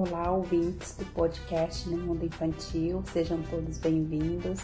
Olá, 0.00 0.30
ouvintes 0.30 0.94
do 0.94 1.04
podcast 1.06 1.88
No 1.88 1.96
Mundo 1.96 2.24
Infantil, 2.24 3.02
sejam 3.12 3.42
todos 3.42 3.78
bem-vindos 3.78 4.60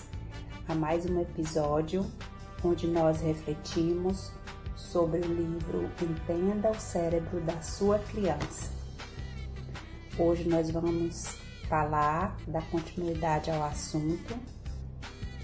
a 0.68 0.76
mais 0.76 1.06
um 1.06 1.20
episódio 1.20 2.06
onde 2.62 2.86
nós 2.86 3.20
refletimos 3.20 4.30
sobre 4.76 5.18
o 5.18 5.26
livro 5.26 5.90
Entenda 6.00 6.70
o 6.70 6.78
Cérebro 6.78 7.40
da 7.40 7.60
Sua 7.62 7.98
Criança. 7.98 8.70
Hoje 10.16 10.48
nós 10.48 10.70
vamos 10.70 11.36
falar 11.68 12.36
da 12.46 12.62
continuidade 12.62 13.50
ao 13.50 13.64
assunto 13.64 14.38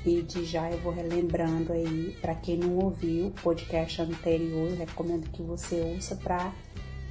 e 0.07 0.22
de 0.22 0.45
já 0.45 0.70
eu 0.70 0.79
vou 0.79 0.93
relembrando 0.93 1.72
aí, 1.72 2.16
para 2.20 2.36
quem 2.36 2.59
não 2.59 2.79
ouviu 2.79 3.27
o 3.27 3.30
podcast 3.32 4.00
anterior, 4.02 4.70
recomendo 4.79 5.29
que 5.32 5.43
você 5.43 5.80
ouça 5.80 6.14
para 6.14 6.52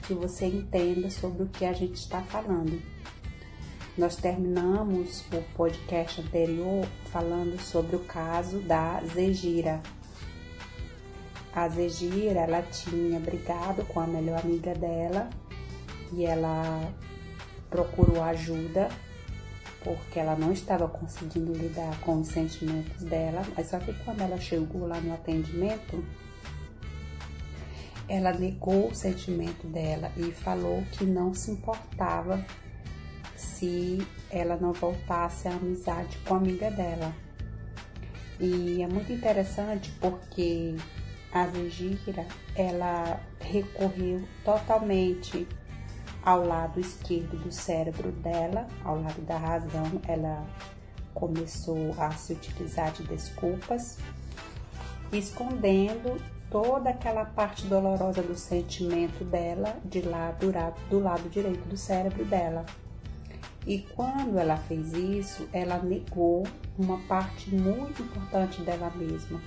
que 0.09 0.13
você 0.16 0.48
entenda 0.48 1.08
sobre 1.12 1.44
o 1.44 1.48
que 1.48 1.63
a 1.63 1.72
gente 1.72 1.94
está 1.94 2.20
falando. 2.23 2.81
Nós 3.95 4.16
terminamos 4.16 5.23
o 5.32 5.40
podcast 5.55 6.20
anterior 6.20 6.84
falando 7.12 7.62
sobre 7.62 7.95
o 7.95 7.99
caso 7.99 8.58
da 8.58 9.04
Zegira. 9.05 9.80
A 11.54 11.70
Zegira, 11.70 12.40
ela 12.40 12.63
tinha 12.63 13.20
brigado 13.20 13.85
com 13.85 13.99
a 13.99 14.08
melhor 14.08 14.40
amiga 14.40 14.73
dela 14.73 15.30
e 16.12 16.26
ela 16.26 16.91
procurou 17.70 18.23
ajuda 18.23 18.90
porque 19.84 20.20
ela 20.20 20.35
não 20.35 20.52
estava 20.52 20.88
conseguindo 20.88 21.54
lidar 21.54 21.99
com 22.02 22.20
os 22.20 22.30
sentimentos 22.30 23.04
dela, 23.04 23.44
mas 23.55 23.68
só 23.68 23.77
que 23.77 23.94
quando 24.04 24.21
ela 24.21 24.40
chegou 24.40 24.88
lá 24.88 24.99
no 24.99 25.13
atendimento, 25.13 26.04
ela 28.09 28.34
negou 28.34 28.90
o 28.90 28.95
sentimento 28.95 29.68
dela 29.68 30.12
e 30.18 30.31
falou 30.31 30.84
que 30.91 31.05
não 31.05 31.34
se 31.34 31.52
importava 31.52 32.43
se 33.38 34.05
ela 34.32 34.57
não 34.57 34.74
voltasse 34.74 35.48
à 35.48 35.52
amizade 35.52 36.18
com 36.26 36.34
a 36.34 36.37
amiga 36.37 36.71
dela. 36.71 37.13
E 38.40 38.82
é 38.82 38.87
muito 38.87 39.13
interessante 39.13 39.91
porque 40.02 40.76
a 41.32 41.46
Zegira, 41.48 42.26
ela 42.55 43.21
recorreu 43.40 44.27
totalmente 44.43 45.48
ao 46.24 46.46
lado 46.46 46.80
esquerdo 46.80 47.37
do 47.37 47.52
cérebro 47.52 48.12
dela, 48.12 48.68
ao 48.84 48.99
lado 48.99 49.21
da 49.21 49.37
razão, 49.37 50.02
ela 50.07 50.46
começou 51.13 51.93
a 51.98 52.12
se 52.12 52.34
utilizar 52.34 52.91
de 52.91 53.04
desculpas, 53.04 53.98
escondendo 55.12 56.18
toda 56.50 56.90
aquela 56.90 57.26
parte 57.26 57.66
dolorosa 57.66 58.22
do 58.22 58.36
sentimento 58.36 59.24
dela 59.24 59.78
de 59.86 60.02
lá 60.02 60.32
do, 60.32 60.52
do 60.90 61.00
lado 61.00 61.30
direito 61.30 61.68
do 61.68 61.78
cérebro 61.78 62.26
dela. 62.26 62.66
E 63.68 63.80
quando 63.96 64.38
ela 64.40 64.58
fez 64.58 64.94
isso, 64.94 65.47
ela 65.53 65.78
negou 65.78 66.47
uma 66.78 66.97
parte 67.08 67.53
muito 67.53 68.02
importante 68.02 68.62
dela 68.62 68.92
mesma, 68.96 69.42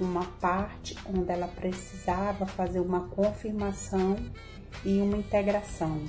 uma 0.00 0.24
parte 0.40 0.96
onde 1.06 1.30
ela 1.30 1.48
precisava 1.48 2.46
fazer 2.46 2.80
uma 2.80 3.08
confirmação 3.08 4.16
e 4.84 5.00
uma 5.00 5.16
integração. 5.16 6.00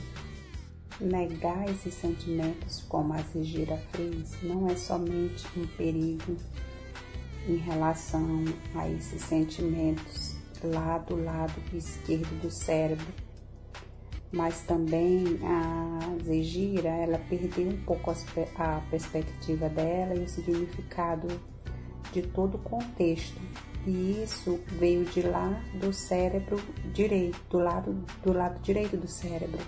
Negar 1.01 1.69
esses 1.69 1.93
sentimentos, 1.93 2.81
como 2.87 3.13
a 3.13 3.17
Zigira 3.17 3.77
fez, 3.93 4.37
não 4.43 4.69
é 4.69 4.75
somente 4.75 5.45
um 5.57 5.65
perigo 5.65 6.37
em 7.49 7.57
relação 7.57 8.45
a 8.75 8.87
esses 8.89 9.21
sentimentos 9.21 10.35
lá 10.63 10.97
do 10.99 11.15
lado 11.21 11.53
esquerdo 11.73 12.41
do 12.41 12.51
cérebro, 12.51 13.07
mas 14.31 14.61
também 14.61 15.39
a 15.43 16.23
Zegira, 16.23 16.89
ela 16.89 17.17
perdeu 17.17 17.69
um 17.69 17.81
pouco 17.81 18.11
a 18.55 18.81
perspectiva 18.91 19.67
dela 19.69 20.15
e 20.15 20.23
o 20.23 20.29
significado 20.29 21.27
de 22.13 22.21
todo 22.21 22.55
o 22.55 22.59
contexto 22.59 23.39
e 23.85 24.23
isso 24.23 24.59
veio 24.67 25.05
de 25.05 25.21
lá 25.21 25.49
do 25.75 25.93
cérebro 25.93 26.61
direito, 26.93 27.39
do 27.49 27.59
lado, 27.59 28.05
do 28.23 28.33
lado 28.33 28.59
direito 28.61 28.97
do 28.97 29.07
cérebro. 29.07 29.59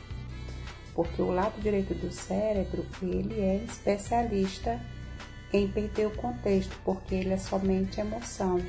Porque 0.94 1.22
o 1.22 1.32
lado 1.32 1.60
direito 1.62 1.94
do 1.94 2.12
cérebro, 2.12 2.86
ele 3.02 3.40
é 3.40 3.64
especialista 3.64 4.80
em 5.54 5.68
perder 5.68 6.08
o 6.08 6.12
contexto, 6.12 6.76
porque 6.84 7.16
ele 7.16 7.34
é 7.34 7.38
somente 7.38 8.00
emoção. 8.00 8.60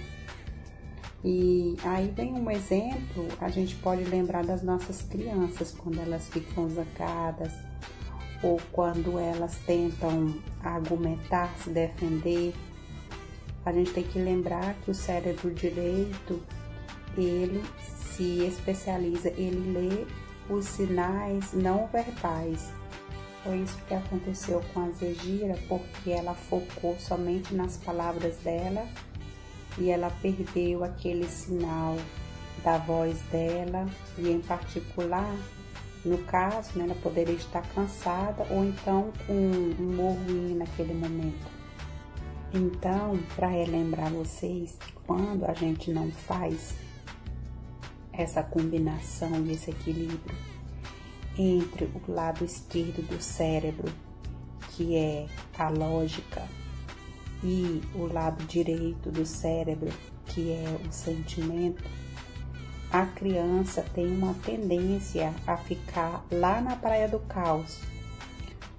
E 1.25 1.77
aí 1.85 2.13
vem 2.15 2.35
um 2.35 2.51
exemplo, 2.51 3.29
a 3.41 3.49
gente 3.49 3.77
pode 3.77 4.03
lembrar 4.05 4.45
das 4.45 4.63
nossas 4.63 5.03
crianças 5.03 5.73
quando 5.73 6.01
elas 6.01 6.29
ficam 6.29 6.69
zangadas 6.69 7.53
ou 8.43 8.61
quando 8.73 9.19
elas 9.19 9.57
tentam 9.65 10.35
argumentar, 10.65 11.55
se 11.59 11.71
defender 11.71 12.53
a 13.65 13.73
gente 13.73 13.93
tem 13.93 14.03
que 14.03 14.19
lembrar 14.19 14.75
que 14.83 14.91
o 14.91 14.95
cérebro 14.95 15.51
direito, 15.53 16.43
ele 17.17 17.63
se 17.87 18.45
especializa, 18.45 19.29
ele 19.31 19.73
lê 19.73 20.07
os 20.53 20.65
sinais 20.65 21.53
não 21.53 21.87
verbais. 21.87 22.73
Foi 23.43 23.59
isso 23.59 23.77
que 23.89 23.95
aconteceu 23.95 24.63
com 24.73 24.81
a 24.81 24.91
Zegira, 24.91 25.59
porque 25.69 26.11
ela 26.11 26.35
focou 26.35 26.97
somente 26.99 27.55
nas 27.55 27.77
palavras 27.77 28.37
dela 28.39 28.87
e 29.79 29.91
ela 29.91 30.11
perdeu 30.23 30.85
aquele 30.85 31.27
sinal 31.27 31.97
da 32.63 32.79
voz 32.79 33.21
dela 33.33 33.89
e 34.17 34.31
em 34.31 34.41
particular 34.41 35.35
no 36.05 36.19
caso, 36.19 36.77
né, 36.77 36.85
ela 36.85 36.97
poderia 36.97 37.35
estar 37.35 37.63
cansada 37.75 38.45
ou 38.51 38.65
então 38.65 39.13
com 39.25 39.33
um 39.33 39.71
humor 39.79 40.17
ruim 40.27 40.57
naquele 40.57 40.95
momento. 40.95 41.47
Então, 42.53 43.19
para 43.37 43.47
relembrar 43.47 44.11
vocês, 44.11 44.77
quando 45.07 45.45
a 45.45 45.55
gente 45.55 45.93
não 45.93 46.11
faz 46.11 46.75
essa 48.13 48.43
combinação 48.43 49.47
esse 49.49 49.71
equilíbrio 49.71 50.52
entre 51.39 51.85
o 51.85 52.13
lado 52.13 52.45
esquerdo 52.45 53.03
do 53.03 53.21
cérebro, 53.23 53.93
que 54.71 54.97
é 54.97 55.27
a 55.59 55.69
lógica, 55.69 56.43
e 57.43 57.83
o 57.95 58.07
lado 58.13 58.45
direito 58.45 59.11
do 59.11 59.27
cérebro, 59.27 59.91
que 60.27 60.53
é 60.53 60.65
o 60.89 60.93
sentimento, 60.93 61.83
a 62.91 63.07
criança 63.07 63.85
tem 63.95 64.07
uma 64.07 64.35
tendência 64.45 65.33
a 65.47 65.57
ficar 65.57 66.25
lá 66.31 66.61
na 66.61 66.77
praia 66.77 67.09
do 67.09 67.19
caos, 67.21 67.81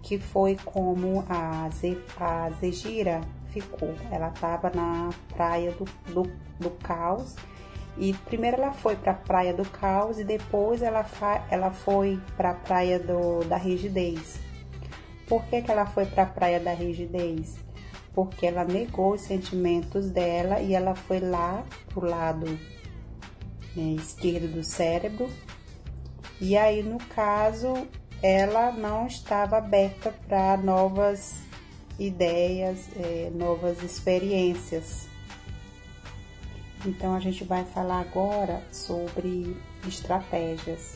que 0.02 0.20
foi 0.20 0.56
como 0.64 1.26
a, 1.28 1.68
Ze, 1.70 1.98
a 2.20 2.50
Zegira 2.52 3.22
ficou. 3.48 3.96
Ela 4.12 4.28
estava 4.30 4.70
na 4.70 5.10
praia 5.36 5.72
do, 5.72 5.86
do, 6.14 6.32
do 6.60 6.70
caos 6.84 7.36
e 7.98 8.14
primeiro 8.14 8.58
ela 8.58 8.74
foi 8.74 8.96
para 8.96 9.12
a 9.12 9.16
praia 9.16 9.54
do 9.54 9.66
caos 9.66 10.20
e 10.20 10.24
depois 10.24 10.82
ela, 10.82 11.06
ela 11.50 11.72
foi 11.72 12.20
para 12.36 12.52
a 12.52 12.56
praia 12.56 13.00
do, 13.00 13.44
da 13.46 13.58
rigidez. 13.58 14.40
Por 15.28 15.44
que, 15.46 15.62
que 15.62 15.72
ela 15.72 15.86
foi 15.86 16.06
para 16.06 16.24
a 16.24 16.28
praia 16.28 16.60
da 16.60 16.74
rigidez? 16.74 17.56
Porque 18.14 18.46
ela 18.46 18.64
negou 18.64 19.14
os 19.14 19.22
sentimentos 19.22 20.10
dela 20.10 20.60
e 20.60 20.74
ela 20.74 20.96
foi 20.96 21.20
lá 21.20 21.64
pro 21.90 22.06
lado 22.06 22.48
né, 23.76 23.96
esquerdo 23.98 24.48
do 24.54 24.64
cérebro. 24.64 25.30
E 26.42 26.58
aí, 26.58 26.84
no 26.84 26.98
caso, 26.98 27.88
ela 28.22 28.72
não 28.72 29.08
estava 29.08 29.58
aberta 29.58 30.14
para 30.28 30.58
novas 30.58 31.36
ideias, 32.00 32.90
é, 32.96 33.32
novas 33.34 33.82
experiências. 33.82 35.08
Então 36.86 37.16
a 37.16 37.20
gente 37.20 37.44
vai 37.44 37.64
falar 37.64 38.02
agora 38.02 38.62
sobre 38.72 39.56
estratégias. 39.88 40.96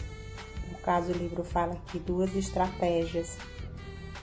No 0.71 0.77
caso, 0.79 1.11
o 1.11 1.17
livro 1.17 1.43
fala 1.43 1.73
aqui 1.73 1.99
duas 1.99 2.35
estratégias 2.35 3.37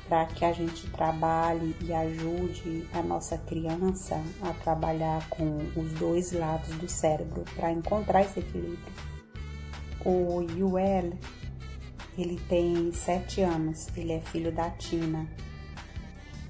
para 0.08 0.26
que 0.26 0.44
a 0.44 0.52
gente 0.52 0.86
trabalhe 0.90 1.74
e 1.80 1.92
ajude 1.92 2.86
a 2.92 3.02
nossa 3.02 3.38
criança 3.38 4.22
a 4.42 4.52
trabalhar 4.52 5.26
com 5.30 5.58
os 5.74 5.92
dois 5.94 6.32
lados 6.32 6.68
do 6.76 6.88
cérebro 6.88 7.44
para 7.54 7.72
encontrar 7.72 8.22
esse 8.22 8.40
equilíbrio. 8.40 8.92
O 10.04 10.42
Yuel, 10.42 11.14
ele 12.18 12.38
tem 12.48 12.92
sete 12.92 13.40
anos, 13.40 13.88
ele 13.96 14.12
é 14.12 14.20
filho 14.20 14.52
da 14.52 14.68
Tina 14.70 15.26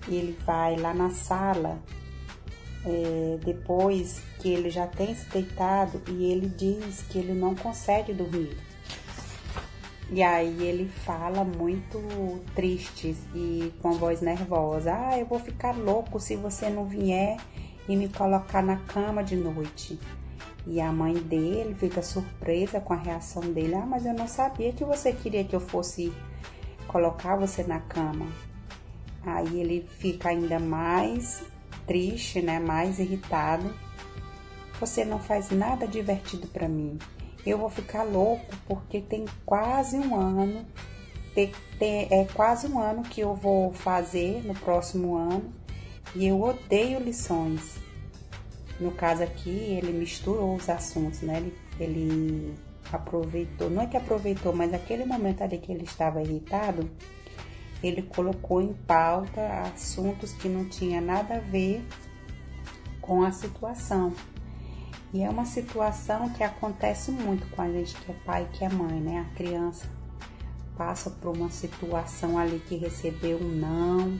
ele 0.09 0.37
vai 0.45 0.77
lá 0.77 0.93
na 0.93 1.11
sala 1.11 1.83
é, 2.85 3.39
depois 3.45 4.21
que 4.39 4.49
ele 4.49 4.71
já 4.71 4.87
tem 4.87 5.15
se 5.15 5.29
deitado 5.31 6.03
e 6.09 6.31
ele 6.31 6.49
diz 6.49 7.03
que 7.03 7.19
ele 7.19 7.33
não 7.33 7.55
consegue 7.55 8.13
dormir. 8.13 8.57
E 10.11 10.23
aí 10.23 10.63
ele 10.63 10.87
fala 10.87 11.45
muito 11.45 11.99
triste 12.55 13.17
e 13.35 13.73
com 13.81 13.93
voz 13.93 14.21
nervosa: 14.21 14.95
Ah, 14.95 15.19
eu 15.19 15.27
vou 15.27 15.39
ficar 15.39 15.77
louco 15.77 16.21
se 16.21 16.37
você 16.37 16.69
não 16.69 16.85
vier 16.85 17.39
e 17.89 17.97
me 17.97 18.09
colocar 18.09 18.63
na 18.63 18.77
cama 18.77 19.25
de 19.25 19.37
noite. 19.37 19.99
E 20.67 20.81
a 20.81 20.93
mãe 20.93 21.15
dele 21.15 21.75
fica 21.75 22.03
surpresa 22.03 22.81
com 22.81 22.93
a 22.93 22.97
reação 22.97 23.43
dele: 23.43 23.75
Ah, 23.75 23.87
mas 23.87 24.05
eu 24.05 24.13
não 24.13 24.29
sabia 24.29 24.73
que 24.73 24.85
você 24.85 25.13
queria 25.13 25.43
que 25.43 25.57
eu 25.57 25.61
fosse 25.61 26.13
colocar 26.87 27.37
você 27.37 27.65
na 27.65 27.81
cama. 27.81 28.27
Aí 29.25 29.59
ele 29.59 29.89
fica 29.99 30.29
ainda 30.29 30.59
mais 30.59 31.43
triste, 31.87 32.41
né? 32.41 32.59
Mais 32.59 32.99
irritado. 32.99 33.75
Você 34.81 35.05
não 35.05 35.19
faz 35.19 35.51
nada 35.51 35.87
divertido 35.87 36.47
para 36.49 36.69
mim. 36.69 36.99
Eu 37.47 37.59
vou 37.59 37.71
ficar 37.71 38.03
louco 38.03 38.55
porque 38.67 39.01
tem 39.01 39.27
quase 39.45 39.97
um 39.99 40.17
ano, 40.17 40.65
tem, 41.35 41.53
tem, 41.79 42.09
é 42.11 42.27
quase 42.33 42.67
um 42.67 42.79
ano 42.79 43.03
que 43.03 43.21
eu 43.21 43.35
vou 43.35 43.73
fazer 43.73 44.43
no 44.45 44.55
próximo 44.55 45.17
ano 45.17 45.53
e 46.15 46.27
eu 46.27 46.41
odeio 46.41 47.01
lições. 47.01 47.77
No 48.81 48.91
caso 48.91 49.23
aqui, 49.23 49.51
ele 49.51 49.93
misturou 49.93 50.57
os 50.57 50.69
assuntos, 50.69 51.21
né? 51.21 51.37
Ele, 51.37 51.55
ele 51.79 52.55
aproveitou, 52.93 53.71
não 53.71 53.83
é 53.83 53.87
que 53.87 53.97
aproveitou, 53.97 54.55
mas 54.55 54.73
aquele 54.73 55.05
momento 55.05 55.43
ali 55.43 55.59
que 55.59 55.73
ele 55.73 55.85
estava 55.85 56.23
irritado, 56.23 56.89
ele 57.83 58.03
colocou 58.03 58.61
em 58.61 58.73
pauta 58.73 59.41
assuntos 59.75 60.33
que 60.33 60.49
não 60.49 60.65
tinha 60.65 61.01
nada 61.01 61.37
a 61.37 61.41
ver 61.41 61.85
com 63.01 63.23
a 63.23 63.33
situação. 63.33 64.13
E 65.13 65.23
é 65.23 65.31
uma 65.31 65.45
situação 65.45 66.29
que 66.31 66.43
acontece 66.43 67.11
muito 67.11 67.47
com 67.55 67.63
a 67.63 67.71
gente 67.71 67.95
que 67.95 68.11
é 68.11 68.15
pai, 68.25 68.49
que 68.53 68.65
é 68.65 68.69
mãe, 68.69 69.01
né? 69.01 69.21
A 69.21 69.37
criança 69.37 69.87
passa 70.77 71.09
por 71.09 71.37
uma 71.37 71.51
situação 71.51 72.37
ali 72.39 72.59
que 72.67 72.77
recebeu 72.77 73.39
um 73.39 73.49
não, 73.49 74.19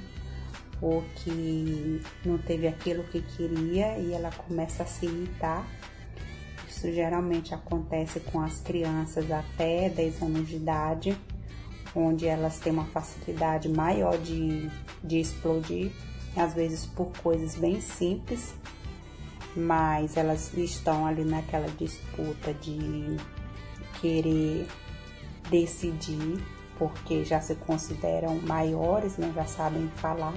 ou 0.81 1.03
que 1.17 2.01
não 2.25 2.39
teve 2.39 2.69
aquilo 2.69 3.03
que 3.05 3.23
queria 3.23 3.99
e 3.99 4.13
ela 4.13 4.31
começa 4.31 4.83
a 4.83 4.87
se 4.87 5.07
irritar. 5.07 5.67
Isso 6.69 6.93
geralmente 6.93 7.55
acontece 7.55 8.21
com 8.21 8.41
as 8.41 8.61
crianças 8.61 9.31
até 9.31 9.89
10 9.89 10.23
anos 10.23 10.49
de 10.49 10.57
idade, 10.57 11.17
onde 11.95 12.27
elas 12.27 12.59
têm 12.59 12.73
uma 12.73 12.87
facilidade 12.87 13.69
maior 13.69 14.19
de, 14.19 14.71
de 15.03 15.21
explodir, 15.21 15.93
às 16.37 16.55
vezes 16.55 16.87
por 16.87 17.13
coisas 17.23 17.55
bem 17.55 17.81
simples, 17.81 18.55
mas 19.57 20.17
elas 20.17 20.53
estão 20.55 21.07
ali 21.07 21.25
naquela 21.25 21.69
disputa 21.79 22.53
de 22.55 23.17
querer 24.01 24.67
decidir, 25.49 26.43
porque 26.79 27.25
já 27.25 27.41
se 27.41 27.55
consideram 27.55 28.41
maiores, 28.41 29.17
né, 29.17 29.33
já 29.35 29.47
sabem 29.47 29.89
falar 29.97 30.35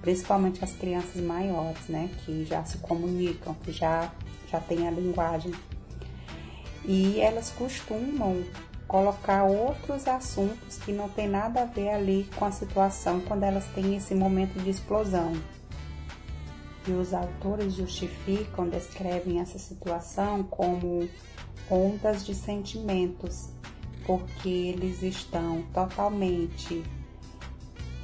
principalmente 0.00 0.64
as 0.64 0.72
crianças 0.72 1.22
maiores, 1.22 1.86
né, 1.88 2.10
que 2.24 2.44
já 2.44 2.64
se 2.64 2.78
comunicam, 2.78 3.54
que 3.62 3.72
já, 3.72 4.10
já 4.50 4.60
têm 4.60 4.88
a 4.88 4.90
linguagem. 4.90 5.52
E 6.84 7.20
elas 7.20 7.50
costumam 7.50 8.42
colocar 8.90 9.44
outros 9.44 10.08
assuntos 10.08 10.76
que 10.78 10.90
não 10.90 11.08
tem 11.08 11.28
nada 11.28 11.62
a 11.62 11.64
ver 11.64 11.90
ali 11.90 12.28
com 12.34 12.44
a 12.44 12.50
situação 12.50 13.20
quando 13.20 13.44
elas 13.44 13.64
têm 13.66 13.94
esse 13.94 14.16
momento 14.16 14.58
de 14.58 14.68
explosão. 14.68 15.32
E 16.88 16.90
os 16.90 17.14
autores 17.14 17.74
justificam, 17.74 18.68
descrevem 18.68 19.38
essa 19.38 19.60
situação 19.60 20.42
como 20.42 21.08
ondas 21.70 22.26
de 22.26 22.34
sentimentos, 22.34 23.50
porque 24.04 24.48
eles 24.48 25.04
estão 25.04 25.62
totalmente 25.72 26.82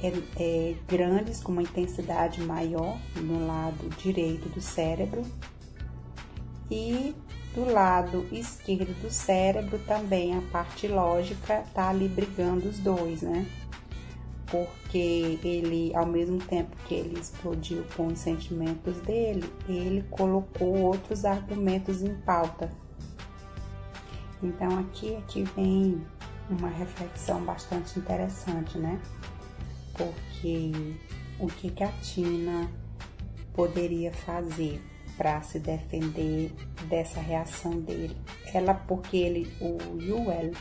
é, 0.01 0.13
é, 0.39 0.75
grandes, 0.87 1.43
com 1.43 1.51
uma 1.51 1.63
intensidade 1.63 2.41
maior 2.41 2.97
no 3.17 3.45
lado 3.45 3.89
direito 3.97 4.47
do 4.47 4.61
cérebro 4.61 5.21
e 6.71 7.13
do 7.57 7.71
lado 7.71 8.27
esquerdo 8.31 8.93
do 9.01 9.09
cérebro 9.09 9.79
também 9.79 10.37
a 10.37 10.41
parte 10.51 10.87
lógica 10.87 11.63
tá 11.73 11.89
ali 11.89 12.07
brigando 12.07 12.69
os 12.69 12.77
dois, 12.77 13.23
né? 13.23 13.47
Porque 14.45 15.39
ele, 15.43 15.91
ao 15.95 16.05
mesmo 16.05 16.37
tempo 16.37 16.75
que 16.85 16.93
ele 16.93 17.19
explodiu 17.19 17.83
com 17.95 18.07
os 18.07 18.19
sentimentos 18.19 19.01
dele, 19.01 19.43
ele 19.67 20.05
colocou 20.11 20.77
outros 20.83 21.25
argumentos 21.25 22.03
em 22.03 22.13
pauta. 22.21 22.69
Então 24.41 24.77
aqui 24.79 25.15
aqui 25.15 25.43
vem 25.55 25.99
uma 26.49 26.69
reflexão 26.69 27.43
bastante 27.43 27.97
interessante, 27.97 28.77
né? 28.77 29.01
porque 29.97 30.71
o 31.39 31.47
que, 31.47 31.71
que 31.71 31.83
a 31.83 31.91
Tina 31.93 32.69
poderia 33.53 34.13
fazer 34.13 34.79
para 35.17 35.41
se 35.41 35.59
defender 35.59 36.51
dessa 36.87 37.19
reação 37.19 37.79
dele? 37.79 38.15
Ela, 38.53 38.73
porque 38.73 39.17
ele, 39.17 39.51
o 39.59 39.99
Yuel, 39.99 40.51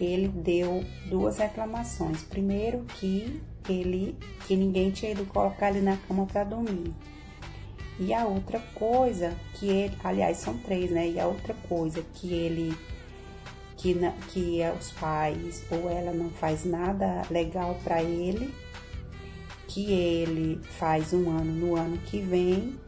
ele 0.00 0.28
deu 0.28 0.84
duas 1.06 1.38
reclamações. 1.38 2.22
Primeiro 2.22 2.84
que 2.98 3.42
ele, 3.68 4.16
que 4.46 4.56
ninguém 4.56 4.90
tinha 4.90 5.12
ido 5.12 5.26
colocar 5.26 5.70
ele 5.70 5.80
na 5.80 5.96
cama 5.96 6.26
para 6.26 6.44
dormir. 6.44 6.92
E 7.98 8.12
a 8.12 8.24
outra 8.24 8.60
coisa 8.74 9.36
que 9.54 9.68
ele, 9.68 9.96
aliás, 10.02 10.38
são 10.38 10.56
três, 10.58 10.90
né? 10.90 11.08
E 11.08 11.20
a 11.20 11.26
outra 11.26 11.54
coisa 11.68 12.04
que 12.14 12.32
ele 12.32 12.76
que, 13.76 13.94
que 14.28 14.60
os 14.78 14.92
pais 14.92 15.62
ou 15.70 15.90
ela 15.90 16.12
não 16.12 16.30
faz 16.30 16.64
nada 16.64 17.22
legal 17.30 17.78
para 17.84 18.02
ele, 18.02 18.52
que 19.68 19.92
ele 19.92 20.58
faz 20.78 21.12
um 21.12 21.28
ano 21.28 21.52
no 21.52 21.76
ano 21.76 21.98
que 21.98 22.20
vem 22.20 22.78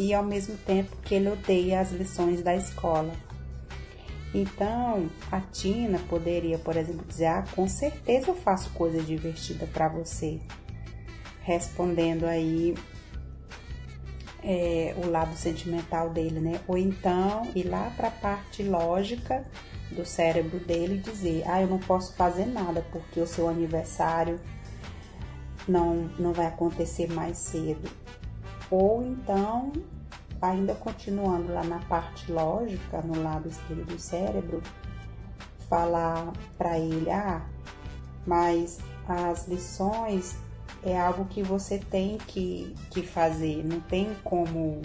e 0.00 0.14
ao 0.14 0.24
mesmo 0.24 0.56
tempo 0.56 0.96
que 1.02 1.14
ele 1.14 1.28
odeia 1.28 1.78
as 1.78 1.92
lições 1.92 2.42
da 2.42 2.56
escola. 2.56 3.12
Então, 4.32 5.10
a 5.30 5.40
Tina 5.40 5.98
poderia, 6.08 6.58
por 6.58 6.74
exemplo, 6.74 7.04
dizer: 7.06 7.26
Ah, 7.26 7.44
com 7.54 7.68
certeza 7.68 8.28
eu 8.28 8.34
faço 8.34 8.70
coisa 8.70 9.02
divertida 9.02 9.66
para 9.66 9.88
você. 9.88 10.40
Respondendo 11.42 12.24
aí 12.24 12.74
é, 14.42 14.94
o 15.04 15.10
lado 15.10 15.36
sentimental 15.36 16.08
dele, 16.08 16.40
né? 16.40 16.60
Ou 16.66 16.78
então 16.78 17.46
ir 17.54 17.64
lá 17.64 17.92
para 17.94 18.08
a 18.08 18.12
parte 18.12 18.62
lógica 18.62 19.44
do 19.90 20.06
cérebro 20.06 20.58
dele 20.60 20.94
e 20.94 21.10
dizer: 21.10 21.42
Ah, 21.46 21.60
eu 21.60 21.68
não 21.68 21.78
posso 21.78 22.14
fazer 22.14 22.46
nada 22.46 22.86
porque 22.90 23.20
o 23.20 23.26
seu 23.26 23.48
aniversário 23.48 24.40
não, 25.68 26.08
não 26.18 26.32
vai 26.32 26.46
acontecer 26.46 27.12
mais 27.12 27.36
cedo. 27.36 27.90
Ou 28.70 29.02
então, 29.02 29.72
ainda 30.40 30.74
continuando 30.74 31.52
lá 31.52 31.64
na 31.64 31.80
parte 31.80 32.30
lógica, 32.30 33.02
no 33.02 33.22
lado 33.22 33.48
esquerdo 33.48 33.84
do 33.84 33.98
cérebro, 33.98 34.62
falar 35.68 36.32
para 36.56 36.78
ele: 36.78 37.10
Ah, 37.10 37.44
mas 38.26 38.78
as 39.08 39.48
lições 39.48 40.36
é 40.82 40.98
algo 40.98 41.24
que 41.26 41.42
você 41.42 41.78
tem 41.78 42.16
que, 42.18 42.74
que 42.90 43.02
fazer, 43.02 43.64
não 43.64 43.80
tem 43.80 44.14
como 44.22 44.80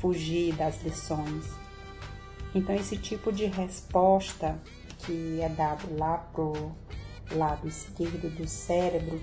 fugir 0.00 0.54
das 0.54 0.82
lições. 0.82 1.46
Então, 2.54 2.74
esse 2.74 2.96
tipo 2.96 3.32
de 3.32 3.46
resposta 3.46 4.60
que 4.98 5.40
é 5.40 5.48
dado 5.48 5.96
lá 5.98 6.18
pro 6.18 6.72
lado 7.32 7.66
esquerdo 7.66 8.30
do 8.36 8.46
cérebro 8.46 9.20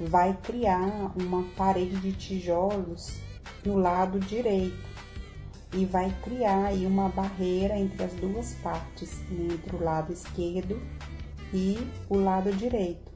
vai 0.00 0.36
criar 0.42 1.12
uma 1.16 1.44
parede 1.56 1.96
de 2.00 2.12
tijolos 2.12 3.25
no 3.64 3.76
lado 3.78 4.18
direito 4.20 4.96
e 5.72 5.84
vai 5.84 6.14
criar 6.22 6.66
aí 6.66 6.86
uma 6.86 7.08
barreira 7.08 7.76
entre 7.76 8.04
as 8.04 8.12
duas 8.14 8.54
partes, 8.54 9.20
entre 9.30 9.76
o 9.76 9.82
lado 9.82 10.12
esquerdo 10.12 10.80
e 11.52 11.76
o 12.08 12.16
lado 12.16 12.52
direito. 12.52 13.12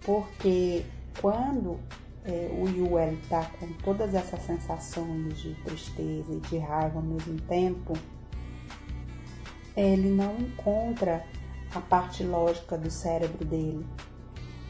Porque 0.00 0.84
quando 1.20 1.78
é, 2.24 2.50
o 2.52 2.68
Yuel 2.68 3.14
está 3.14 3.44
com 3.58 3.72
todas 3.84 4.14
essas 4.14 4.42
sensações 4.42 5.38
de 5.38 5.54
tristeza 5.64 6.32
e 6.32 6.40
de 6.40 6.58
raiva 6.58 6.98
ao 6.98 7.04
mesmo 7.04 7.40
tempo, 7.42 7.92
ele 9.76 10.10
não 10.10 10.36
encontra 10.38 11.24
a 11.74 11.80
parte 11.80 12.24
lógica 12.24 12.76
do 12.76 12.90
cérebro 12.90 13.44
dele. 13.44 13.86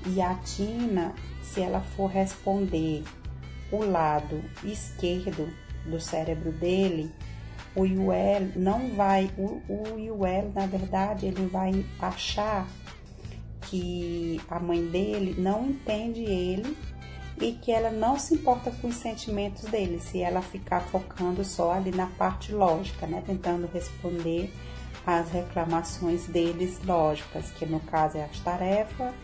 E 0.07 0.21
a 0.21 0.35
Tina, 0.37 1.14
se 1.42 1.62
ela 1.62 1.80
for 1.80 2.09
responder 2.09 3.02
o 3.71 3.85
lado 3.85 4.43
esquerdo 4.65 5.53
do 5.85 6.01
cérebro 6.01 6.53
dele, 6.53 7.11
o 7.75 7.85
Yuel 7.85 8.49
não 8.57 8.95
vai, 8.95 9.31
o, 9.37 9.63
o 9.69 10.53
na 10.55 10.67
verdade, 10.67 11.27
ele 11.27 11.47
vai 11.47 11.85
achar 12.01 12.67
que 13.63 14.41
a 14.49 14.59
mãe 14.59 14.85
dele 14.87 15.35
não 15.39 15.67
entende 15.67 16.23
ele 16.23 16.77
e 17.41 17.53
que 17.53 17.71
ela 17.71 17.91
não 17.91 18.19
se 18.19 18.35
importa 18.35 18.71
com 18.71 18.89
os 18.89 18.97
sentimentos 18.97 19.63
dele, 19.65 20.01
se 20.01 20.21
ela 20.21 20.43
ficar 20.43 20.81
focando 20.81 21.45
só 21.45 21.73
ali 21.73 21.91
na 21.91 22.07
parte 22.07 22.53
lógica, 22.53 23.07
né, 23.07 23.23
tentando 23.25 23.69
responder 23.73 24.53
as 25.07 25.31
reclamações 25.31 26.27
deles 26.27 26.81
lógicas, 26.85 27.51
que 27.53 27.65
no 27.65 27.81
caso 27.81 28.19
é 28.19 28.25
as 28.25 28.41
tarefas 28.41 29.15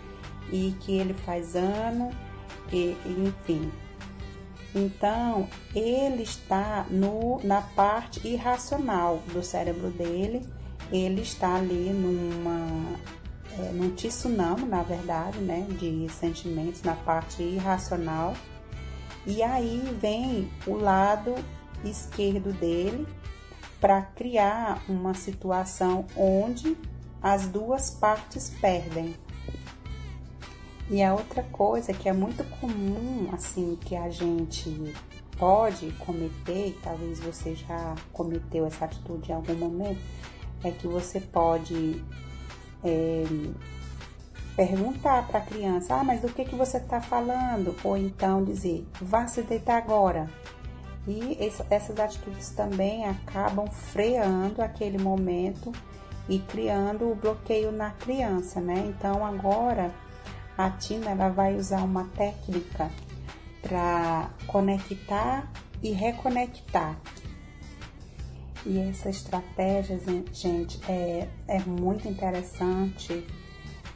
e 0.53 0.75
que 0.81 0.97
ele 0.97 1.15
faz 1.15 1.57
ano, 1.57 2.11
e, 2.73 2.97
enfim. 3.07 3.71
Então, 4.75 5.49
ele 5.75 6.23
está 6.23 6.85
no, 6.91 7.41
na 7.45 7.63
parte 7.63 8.27
irracional 8.27 9.23
do 9.33 9.43
cérebro 9.43 9.91
dele, 9.91 10.45
ele 10.91 11.23
está 11.23 11.55
ali 11.55 11.91
numa 11.91 12.99
é, 13.59 13.71
num 13.73 13.91
tsunami, 13.91 14.65
na 14.65 14.83
verdade, 14.83 15.39
né, 15.39 15.67
de 15.79 16.09
sentimentos 16.09 16.83
na 16.83 16.95
parte 16.95 17.43
irracional. 17.43 18.35
E 19.27 19.43
aí 19.43 19.97
vem 20.01 20.51
o 20.67 20.75
lado 20.75 21.35
esquerdo 21.85 22.53
dele 22.53 23.07
para 23.81 24.03
criar 24.03 24.83
uma 24.89 25.15
situação 25.15 26.05
onde 26.17 26.77
as 27.23 27.47
duas 27.47 27.91
partes 27.91 28.51
perdem. 28.61 29.15
E 30.91 31.03
a 31.03 31.15
outra 31.15 31.43
coisa 31.45 31.93
que 31.93 32.09
é 32.09 32.13
muito 32.13 32.45
comum, 32.61 33.29
assim, 33.33 33.79
que 33.81 33.97
a 33.97 34.11
gente 34.11 34.95
pode 35.39 35.91
cometer, 35.93 36.69
e 36.69 36.79
talvez 36.83 37.21
você 37.21 37.55
já 37.55 37.95
cometeu 38.13 38.67
essa 38.67 38.85
atitude 38.85 39.31
em 39.31 39.35
algum 39.35 39.55
momento, 39.55 40.01
é 40.63 40.71
que 40.71 40.87
você 40.87 41.21
pode 41.21 42.05
é, 42.83 43.25
perguntar 44.57 45.27
para 45.27 45.39
a 45.39 45.43
criança: 45.43 45.95
Ah, 45.95 46.05
mas 46.05 46.21
do 46.21 46.29
que, 46.29 46.45
que 46.45 46.55
você 46.55 46.77
está 46.77 47.01
falando? 47.01 47.75
Ou 47.83 47.97
então 47.97 48.45
dizer: 48.45 48.87
Vá 49.01 49.27
se 49.27 49.43
deitar 49.43 49.79
agora. 49.79 50.29
E 51.07 51.37
essas 51.71 51.99
atitudes 51.99 52.51
também 52.51 53.07
acabam 53.07 53.67
freando 53.67 54.63
aquele 54.63 54.97
momento 54.97 55.71
e 56.27 56.39
criando 56.39 57.11
o 57.11 57.15
bloqueio 57.15 57.71
na 57.71 57.91
criança, 57.91 58.59
né? 58.59 58.87
Então 58.87 59.25
agora 59.25 59.93
a 60.57 60.71
Tina 60.71 61.11
ela 61.11 61.29
vai 61.29 61.57
usar 61.57 61.83
uma 61.83 62.05
técnica 62.05 62.91
para 63.61 64.31
conectar 64.47 65.51
e 65.83 65.91
reconectar. 65.91 66.97
E 68.65 68.79
essa 68.79 69.11
estratégia, 69.11 70.01
gente, 70.33 70.81
é, 70.89 71.29
é 71.49 71.59
muito 71.61 72.09
interessante 72.09 73.27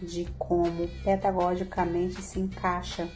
de 0.03 0.27
como 0.39 0.89
pedagogicamente 1.03 2.21
se 2.21 2.39
encaixa 2.41 3.09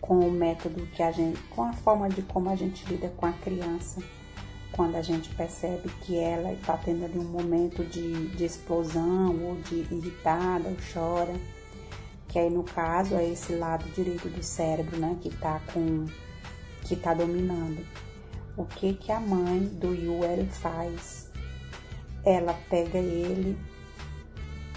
com 0.00 0.18
o 0.20 0.30
método 0.30 0.86
que 0.88 1.02
a 1.02 1.12
gente, 1.12 1.40
com 1.50 1.62
a 1.62 1.72
forma 1.72 2.08
de 2.08 2.22
como 2.22 2.50
a 2.50 2.56
gente 2.56 2.84
lida 2.86 3.08
com 3.16 3.26
a 3.26 3.32
criança, 3.32 4.02
quando 4.72 4.96
a 4.96 5.02
gente 5.02 5.28
percebe 5.34 5.88
que 6.00 6.16
ela 6.16 6.52
está 6.52 6.76
tendo 6.76 7.04
ali 7.04 7.18
um 7.18 7.24
momento 7.24 7.84
de, 7.84 8.28
de 8.28 8.44
explosão 8.44 9.36
ou 9.44 9.56
de 9.56 9.86
irritada 9.94 10.68
ou 10.68 10.76
chora 10.92 11.34
que 12.30 12.38
aí 12.38 12.48
no 12.48 12.62
caso 12.62 13.16
é 13.16 13.28
esse 13.28 13.52
lado 13.54 13.84
direito 13.90 14.28
do 14.28 14.42
cérebro, 14.42 14.96
né, 14.98 15.16
que 15.20 15.30
tá 15.36 15.60
com 15.72 16.06
que 16.82 16.94
tá 16.96 17.12
dominando. 17.12 17.84
O 18.56 18.64
que 18.64 18.94
que 18.94 19.10
a 19.12 19.20
mãe 19.20 19.60
do 19.60 19.92
Yuel 19.92 20.46
faz? 20.46 21.28
Ela 22.24 22.54
pega 22.68 22.98
ele, 22.98 23.58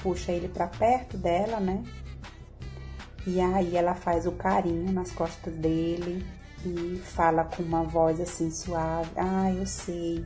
puxa 0.02 0.32
ele 0.32 0.48
para 0.48 0.68
perto 0.68 1.18
dela, 1.18 1.60
né? 1.60 1.84
E 3.26 3.40
aí 3.40 3.78
ela 3.78 3.94
faz 3.94 4.26
o 4.26 4.32
carinho 4.32 4.92
nas 4.92 5.12
costas 5.12 5.54
dele 5.54 6.26
e 6.66 7.00
fala 7.04 7.44
com 7.46 7.62
uma 7.62 7.84
voz 7.84 8.20
assim 8.20 8.50
suave: 8.50 9.12
"Ah, 9.16 9.52
eu 9.52 9.66
sei. 9.66 10.26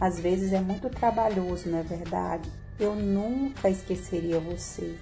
Às 0.00 0.20
vezes 0.20 0.52
é 0.52 0.60
muito 0.60 0.88
trabalhoso, 0.88 1.68
não 1.68 1.78
é 1.78 1.82
verdade? 1.82 2.50
Eu 2.78 2.94
nunca 2.94 3.68
esqueceria 3.68 4.38
você." 4.38 4.96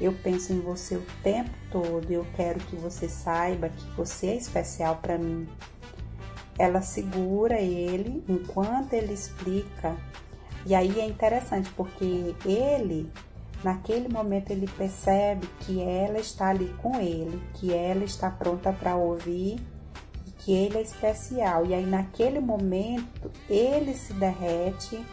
Eu 0.00 0.12
penso 0.12 0.52
em 0.52 0.60
você 0.60 0.96
o 0.96 1.06
tempo 1.22 1.50
todo 1.70 2.10
e 2.10 2.14
eu 2.14 2.26
quero 2.36 2.60
que 2.60 2.76
você 2.76 3.08
saiba 3.08 3.68
que 3.68 3.84
você 3.96 4.28
é 4.28 4.36
especial 4.36 4.96
para 4.96 5.18
mim. 5.18 5.48
Ela 6.56 6.82
segura 6.82 7.60
ele 7.60 8.22
enquanto 8.28 8.92
ele 8.92 9.12
explica. 9.12 9.96
E 10.64 10.74
aí 10.74 11.00
é 11.00 11.06
interessante 11.06 11.70
porque 11.76 12.34
ele, 12.44 13.10
naquele 13.64 14.08
momento, 14.08 14.50
ele 14.50 14.68
percebe 14.68 15.48
que 15.60 15.80
ela 15.80 16.18
está 16.18 16.48
ali 16.48 16.72
com 16.82 17.00
ele, 17.00 17.40
que 17.54 17.72
ela 17.72 18.04
está 18.04 18.30
pronta 18.30 18.72
para 18.72 18.96
ouvir 18.96 19.58
e 20.26 20.30
que 20.38 20.52
ele 20.52 20.78
é 20.78 20.82
especial. 20.82 21.66
E 21.66 21.74
aí, 21.74 21.86
naquele 21.86 22.40
momento, 22.40 23.30
ele 23.48 23.94
se 23.94 24.12
derrete, 24.12 25.04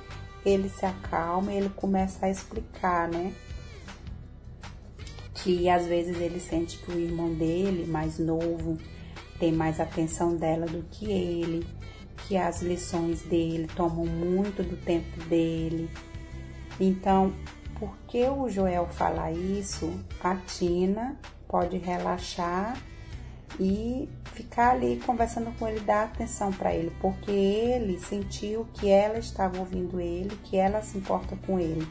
ele 0.46 0.70
se 0.70 0.86
acalma 0.86 1.52
ele 1.52 1.70
começa 1.70 2.28
a 2.28 2.30
explicar, 2.30 3.08
né? 3.08 3.34
Que 5.46 5.70
às 5.70 5.86
vezes 5.86 6.20
ele 6.20 6.40
sente 6.40 6.80
que 6.80 6.92
o 6.92 7.00
irmão 7.00 7.32
dele, 7.36 7.86
mais 7.86 8.18
novo, 8.18 8.80
tem 9.40 9.52
mais 9.52 9.80
atenção 9.80 10.36
dela 10.36 10.66
do 10.66 10.82
que 10.90 11.06
ele, 11.06 11.68
que 12.28 12.36
as 12.36 12.64
lições 12.64 13.22
dele 13.22 13.68
tomam 13.76 14.08
muito 14.08 14.64
do 14.64 14.76
tempo 14.76 15.24
dele. 15.26 15.88
Então, 16.80 17.32
por 17.78 17.96
que 18.08 18.28
o 18.28 18.50
Joel 18.50 18.88
fala 18.88 19.32
isso? 19.32 19.94
A 20.20 20.36
Tina 20.36 21.16
pode 21.48 21.78
relaxar 21.78 22.76
e 23.60 24.10
ficar 24.34 24.72
ali 24.72 25.00
conversando 25.06 25.56
com 25.60 25.68
ele, 25.68 25.82
dar 25.82 26.06
atenção 26.06 26.52
para 26.52 26.74
ele, 26.74 26.92
porque 27.00 27.30
ele 27.30 28.00
sentiu 28.00 28.66
que 28.74 28.90
ela 28.90 29.20
estava 29.20 29.60
ouvindo 29.60 30.02
ele, 30.02 30.36
que 30.44 30.58
ela 30.58 30.82
se 30.82 30.98
importa 30.98 31.38
com 31.46 31.60
ele. 31.60 31.88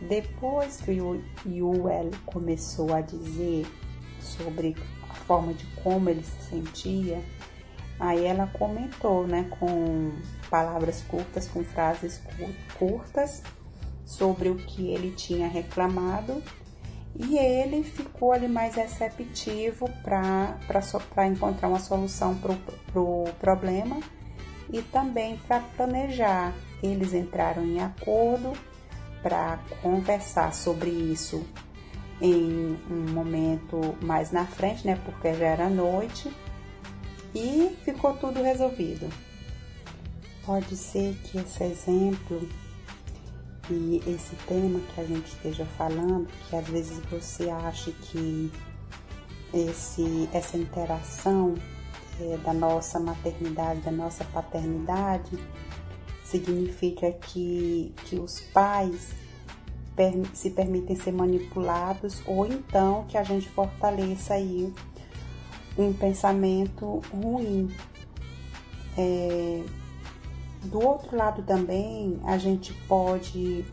Depois 0.00 0.80
que 0.80 1.00
o 1.00 1.22
Yuel 1.46 2.10
começou 2.24 2.94
a 2.94 3.00
dizer 3.00 3.66
sobre 4.18 4.74
a 5.08 5.14
forma 5.14 5.52
de 5.52 5.66
como 5.82 6.08
ele 6.08 6.24
se 6.24 6.50
sentia, 6.50 7.22
aí 7.98 8.24
ela 8.24 8.46
comentou, 8.46 9.26
né, 9.26 9.46
com 9.58 10.12
palavras 10.48 11.02
curtas, 11.02 11.46
com 11.48 11.62
frases 11.64 12.22
curtas 12.78 13.42
sobre 14.06 14.48
o 14.48 14.56
que 14.56 14.88
ele 14.88 15.12
tinha 15.12 15.46
reclamado 15.46 16.42
e 17.14 17.36
ele 17.36 17.82
ficou 17.82 18.32
ali 18.32 18.48
mais 18.48 18.74
receptivo 18.74 19.88
para 20.02 21.26
encontrar 21.26 21.68
uma 21.68 21.78
solução 21.78 22.36
para 22.36 22.52
o 22.52 22.56
pro 22.92 23.24
problema 23.38 24.00
e 24.72 24.80
também 24.82 25.36
para 25.46 25.60
planejar. 25.76 26.54
Eles 26.82 27.12
entraram 27.12 27.64
em 27.64 27.80
acordo 27.80 28.52
para 29.22 29.58
conversar 29.82 30.52
sobre 30.54 30.90
isso 30.90 31.44
em 32.20 32.78
um 32.90 33.12
momento 33.12 33.96
mais 34.02 34.30
na 34.30 34.46
frente, 34.46 34.86
né? 34.86 35.00
Porque 35.04 35.32
já 35.34 35.46
era 35.46 35.70
noite 35.70 36.30
e 37.34 37.76
ficou 37.84 38.14
tudo 38.14 38.42
resolvido. 38.42 39.08
Pode 40.44 40.76
ser 40.76 41.14
que 41.24 41.38
esse 41.38 41.64
exemplo 41.64 42.48
e 43.70 44.02
esse 44.06 44.34
tema 44.46 44.80
que 44.80 45.00
a 45.00 45.04
gente 45.04 45.26
esteja 45.28 45.64
falando, 45.64 46.28
que 46.48 46.56
às 46.56 46.66
vezes 46.66 46.98
você 47.10 47.48
acha 47.48 47.92
que 47.92 48.50
esse, 49.54 50.28
essa 50.32 50.56
interação 50.56 51.54
é, 52.20 52.36
da 52.38 52.52
nossa 52.52 52.98
maternidade, 52.98 53.80
da 53.80 53.90
nossa 53.90 54.24
paternidade, 54.24 55.38
significa 56.30 57.10
que, 57.12 57.92
que 58.04 58.16
os 58.16 58.40
pais 58.40 59.10
se 60.32 60.50
permitem 60.50 60.96
ser 60.96 61.12
manipulados 61.12 62.22
ou 62.26 62.46
então 62.46 63.04
que 63.06 63.18
a 63.18 63.22
gente 63.22 63.48
fortaleça 63.50 64.34
aí 64.34 64.72
um 65.76 65.92
pensamento 65.92 67.02
ruim. 67.12 67.70
É, 68.96 69.62
do 70.64 70.80
outro 70.80 71.16
lado 71.16 71.42
também 71.42 72.18
a 72.24 72.38
gente 72.38 72.72
pode 72.88 73.64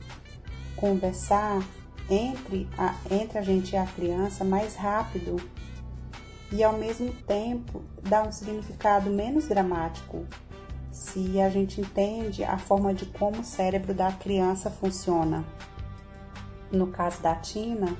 conversar 0.75 1.63
entre 2.09 2.67
a, 2.77 2.95
entre 3.09 3.37
a 3.37 3.41
gente 3.41 3.73
e 3.73 3.77
a 3.77 3.85
criança 3.85 4.43
mais 4.43 4.75
rápido 4.75 5.37
e 6.51 6.63
ao 6.63 6.77
mesmo 6.77 7.11
tempo 7.25 7.81
dar 8.01 8.27
um 8.27 8.31
significado 8.31 9.09
menos 9.09 9.47
dramático 9.47 10.25
se 10.97 11.39
a 11.39 11.47
gente 11.47 11.79
entende 11.79 12.43
a 12.43 12.57
forma 12.57 12.91
de 12.91 13.05
como 13.05 13.41
o 13.41 13.43
cérebro 13.43 13.93
da 13.93 14.11
criança 14.11 14.71
funciona. 14.71 15.45
No 16.71 16.87
caso 16.87 17.21
da 17.21 17.35
Tina, 17.35 17.95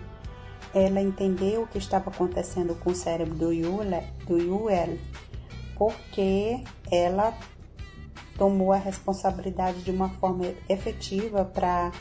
ela 0.74 1.00
entendeu 1.00 1.62
o 1.62 1.68
que 1.68 1.78
estava 1.78 2.10
acontecendo 2.10 2.74
com 2.76 2.90
o 2.90 2.96
cérebro 2.96 3.36
do 3.36 3.54
Yuel, 3.54 4.04
do 4.26 4.38
Yuel 4.38 4.98
porque 5.76 6.64
ela 6.92 7.38
tomou 8.36 8.74
a 8.74 8.78
responsabilidade 8.78 9.84
de 9.84 9.92
uma 9.92 10.10
forma 10.10 10.46
efetiva 10.68 11.46
para 11.46 11.92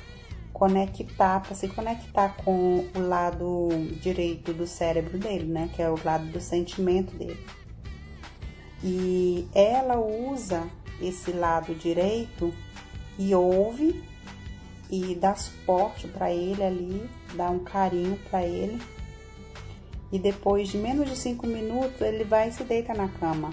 conectar, 0.50 1.40
para 1.40 1.54
se 1.54 1.68
conectar 1.68 2.36
com 2.42 2.86
o 2.94 3.00
lado 3.06 3.68
direito 4.00 4.54
do 4.54 4.66
cérebro 4.66 5.18
dele, 5.18 5.44
né, 5.44 5.70
que 5.74 5.82
é 5.82 5.90
o 5.90 5.98
lado 6.02 6.26
do 6.28 6.40
sentimento 6.40 7.14
dele. 7.14 7.44
E 8.82 9.46
ela 9.54 9.98
usa 9.98 10.66
esse 11.00 11.32
lado 11.32 11.74
direito 11.74 12.52
e 13.18 13.34
ouve 13.34 14.02
e 14.90 15.14
dá 15.14 15.34
suporte 15.34 16.06
para 16.06 16.32
ele 16.32 16.62
ali, 16.62 17.10
dá 17.34 17.50
um 17.50 17.58
carinho 17.58 18.18
para 18.30 18.44
ele. 18.44 18.80
E 20.12 20.18
depois 20.18 20.68
de 20.68 20.78
menos 20.78 21.10
de 21.10 21.16
cinco 21.16 21.46
minutos 21.46 22.00
ele 22.00 22.24
vai 22.24 22.48
e 22.48 22.52
se 22.52 22.62
deita 22.62 22.94
na 22.94 23.08
cama. 23.08 23.50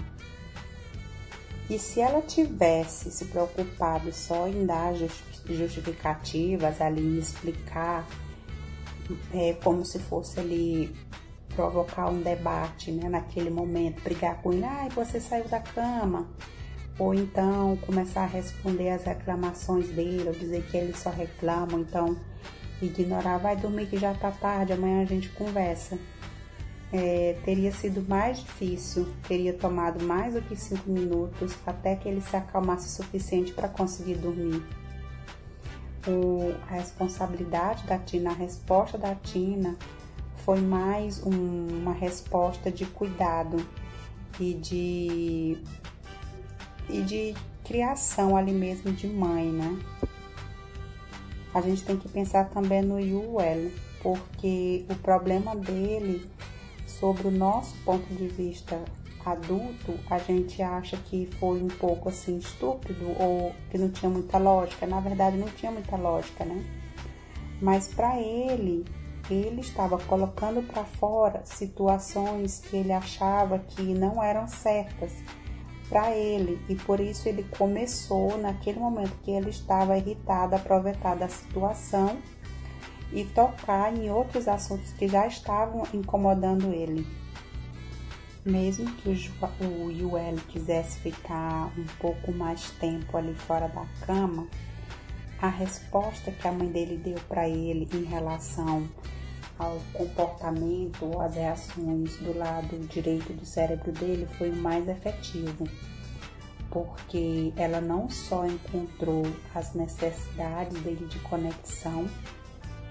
E 1.68 1.78
se 1.78 2.00
ela 2.00 2.20
tivesse 2.20 3.10
se 3.10 3.24
preocupado 3.24 4.12
só 4.12 4.46
em 4.46 4.66
dar 4.66 4.94
justificativas 5.46 6.80
ali, 6.80 7.02
em 7.02 7.18
explicar, 7.18 8.06
é, 9.32 9.54
como 9.54 9.84
se 9.84 9.98
fosse 9.98 10.38
ali 10.38 10.94
provocar 11.54 12.10
um 12.10 12.20
debate, 12.20 12.90
né, 12.90 13.08
naquele 13.08 13.48
momento, 13.48 14.02
brigar 14.02 14.42
com 14.42 14.52
ele, 14.52 14.64
ai, 14.64 14.88
você 14.90 15.20
saiu 15.20 15.48
da 15.48 15.60
cama, 15.60 16.28
ou 16.98 17.12
então 17.12 17.76
começar 17.78 18.22
a 18.22 18.26
responder 18.26 18.90
as 18.90 19.04
reclamações 19.04 19.88
dele, 19.88 20.28
ou 20.28 20.32
dizer 20.32 20.64
que 20.66 20.76
ele 20.76 20.94
só 20.94 21.10
reclama, 21.10 21.78
então 21.78 22.16
ignorar, 22.80 23.38
vai 23.38 23.56
dormir 23.56 23.86
que 23.86 23.96
já 23.96 24.14
tá 24.14 24.30
tarde, 24.30 24.72
amanhã 24.72 25.02
a 25.02 25.06
gente 25.06 25.28
conversa. 25.30 25.98
É, 26.92 27.36
teria 27.44 27.72
sido 27.72 28.08
mais 28.08 28.38
difícil, 28.38 29.08
teria 29.26 29.52
tomado 29.52 30.04
mais 30.04 30.34
do 30.34 30.42
que 30.42 30.54
cinco 30.54 30.88
minutos 30.88 31.56
até 31.66 31.96
que 31.96 32.08
ele 32.08 32.20
se 32.20 32.36
acalmasse 32.36 32.86
o 32.86 32.90
suficiente 32.90 33.52
para 33.52 33.68
conseguir 33.68 34.14
dormir. 34.14 34.62
O, 36.06 36.54
a 36.68 36.74
responsabilidade 36.74 37.84
da 37.84 37.98
Tina, 37.98 38.30
a 38.30 38.34
resposta 38.34 38.96
da 38.96 39.14
Tina 39.16 39.74
foi 40.44 40.60
mais 40.60 41.20
um, 41.24 41.66
uma 41.80 41.92
resposta 41.92 42.70
de 42.70 42.84
cuidado 42.84 43.56
e 44.38 44.54
de, 44.54 45.58
e 46.88 47.02
de 47.02 47.34
criação 47.64 48.36
ali 48.36 48.52
mesmo 48.52 48.92
de 48.92 49.06
mãe, 49.06 49.50
né? 49.50 49.78
A 51.54 51.60
gente 51.60 51.84
tem 51.84 51.96
que 51.96 52.08
pensar 52.08 52.50
também 52.50 52.82
no 52.82 52.98
Yuel, 52.98 53.70
porque 54.02 54.84
o 54.90 54.94
problema 54.96 55.54
dele, 55.54 56.28
sobre 56.86 57.28
o 57.28 57.30
nosso 57.30 57.74
ponto 57.84 58.06
de 58.14 58.26
vista 58.28 58.78
adulto, 59.24 59.98
a 60.10 60.18
gente 60.18 60.60
acha 60.62 60.96
que 60.96 61.26
foi 61.38 61.62
um 61.62 61.68
pouco 61.68 62.08
assim 62.08 62.36
estúpido 62.36 63.06
ou 63.18 63.54
que 63.70 63.78
não 63.78 63.88
tinha 63.88 64.10
muita 64.10 64.36
lógica. 64.36 64.86
Na 64.86 65.00
verdade, 65.00 65.36
não 65.36 65.48
tinha 65.48 65.72
muita 65.72 65.96
lógica, 65.96 66.44
né? 66.44 66.62
Mas 67.62 67.88
para 67.88 68.20
ele, 68.20 68.84
ele 69.30 69.60
estava 69.60 69.96
colocando 69.98 70.62
para 70.62 70.84
fora 70.84 71.40
situações 71.44 72.58
que 72.58 72.76
ele 72.76 72.92
achava 72.92 73.58
que 73.60 73.82
não 73.82 74.22
eram 74.22 74.46
certas 74.46 75.12
para 75.88 76.14
ele 76.16 76.58
e 76.68 76.74
por 76.74 77.00
isso 77.00 77.28
ele 77.28 77.44
começou 77.56 78.38
naquele 78.38 78.78
momento 78.78 79.16
que 79.22 79.30
ele 79.30 79.50
estava 79.50 79.96
irritado 79.96 80.56
aproveitar 80.56 81.14
da 81.14 81.28
situação 81.28 82.18
e 83.12 83.24
tocar 83.24 83.94
em 83.94 84.10
outros 84.10 84.48
assuntos 84.48 84.92
que 84.92 85.06
já 85.06 85.26
estavam 85.26 85.84
incomodando 85.92 86.72
ele. 86.72 87.06
Mesmo 88.44 88.90
que 88.96 89.08
o 89.08 89.90
Yuel 89.90 90.36
quisesse 90.48 90.98
ficar 90.98 91.72
um 91.78 91.86
pouco 91.98 92.32
mais 92.32 92.70
tempo 92.72 93.16
ali 93.16 93.34
fora 93.34 93.68
da 93.68 93.86
cama, 94.04 94.46
a 95.40 95.48
resposta 95.48 96.30
que 96.30 96.46
a 96.46 96.52
mãe 96.52 96.68
dele 96.68 96.96
deu 96.96 97.18
para 97.28 97.48
ele 97.48 97.88
em 97.94 98.04
relação 98.04 98.86
ao 99.58 99.80
comportamento 99.92 101.04
ou 101.04 101.20
às 101.20 101.34
reações 101.34 102.16
do 102.16 102.36
lado 102.36 102.78
direito 102.88 103.32
do 103.32 103.46
cérebro 103.46 103.92
dele 103.92 104.26
foi 104.36 104.50
o 104.50 104.56
mais 104.56 104.88
efetivo, 104.88 105.66
porque 106.70 107.52
ela 107.56 107.80
não 107.80 108.10
só 108.10 108.46
encontrou 108.46 109.22
as 109.54 109.74
necessidades 109.74 110.80
dele 110.80 111.06
de 111.06 111.18
conexão, 111.20 112.08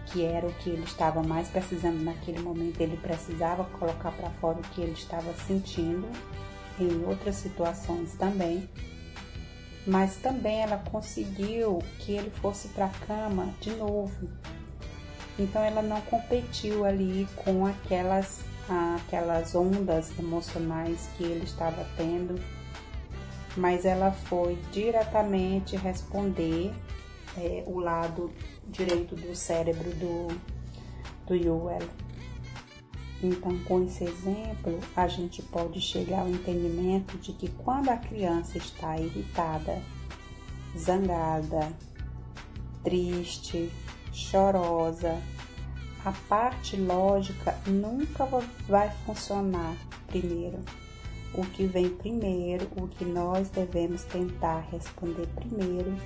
que 0.08 0.24
era 0.24 0.48
o 0.48 0.54
que 0.54 0.70
ele 0.70 0.84
estava 0.84 1.22
mais 1.22 1.50
precisando 1.50 2.02
naquele 2.04 2.40
momento, 2.40 2.80
ele 2.80 2.98
precisava 2.98 3.66
colocar 3.66 4.12
para 4.12 4.30
fora 4.32 4.60
o 4.60 4.70
que 4.70 4.82
ele 4.82 4.94
estava 4.94 5.34
sentindo 5.34 6.08
em 6.80 7.04
outras 7.06 7.36
situações 7.36 8.14
também, 8.16 8.70
mas 9.86 10.16
também 10.18 10.62
ela 10.62 10.78
conseguiu 10.78 11.80
que 12.00 12.14
ele 12.14 12.30
fosse 12.30 12.70
para 12.70 12.86
a 12.86 13.06
cama 13.06 13.54
de 13.60 13.72
novo 13.72 14.30
então 15.38 15.64
ela 15.64 15.82
não 15.82 16.00
competiu 16.02 16.86
ali 16.86 17.28
com 17.36 17.66
aquelas, 17.66 18.42
aquelas 18.96 19.56
ondas 19.56 20.12
emocionais 20.18 21.10
que 21.18 21.24
ele 21.24 21.44
estava 21.44 21.86
tendo, 21.98 22.40
mas 23.58 23.86
ela 23.86 24.12
foi 24.12 24.58
diretamente 24.72 25.76
responder 25.76 26.74
é, 27.38 27.64
o 27.66 27.80
lado 27.80 28.32
direito 28.68 29.16
do 29.16 29.36
cérebro 29.36 29.90
do, 29.92 30.28
do 31.26 31.36
Yuel. 31.36 31.88
Então, 33.22 33.58
com 33.60 33.84
esse 33.86 34.04
exemplo, 34.04 34.80
a 34.96 35.08
gente 35.08 35.42
pode 35.42 35.80
chegar 35.80 36.22
ao 36.22 36.30
entendimento 36.30 37.18
de 37.18 37.32
que 37.32 37.48
quando 37.50 37.90
a 37.90 37.96
criança 37.96 38.58
está 38.58 38.98
irritada, 38.98 39.82
zangada, 40.78 41.72
triste, 42.84 43.72
chorosa, 44.14 45.22
a 46.06 46.12
parte 46.30 46.78
lógica 46.78 47.58
nunca 47.66 48.26
vai 48.68 48.90
funcionar 49.06 49.76
primeiro. 50.08 50.60
O 51.34 51.44
que 51.46 51.66
vem 51.66 51.90
primeiro, 51.90 52.68
o 52.78 52.88
que 52.88 53.04
nós 53.04 53.50
devemos 53.50 54.04
tentar 54.04 54.68
responder 54.72 55.28
primeiro, 55.36 55.98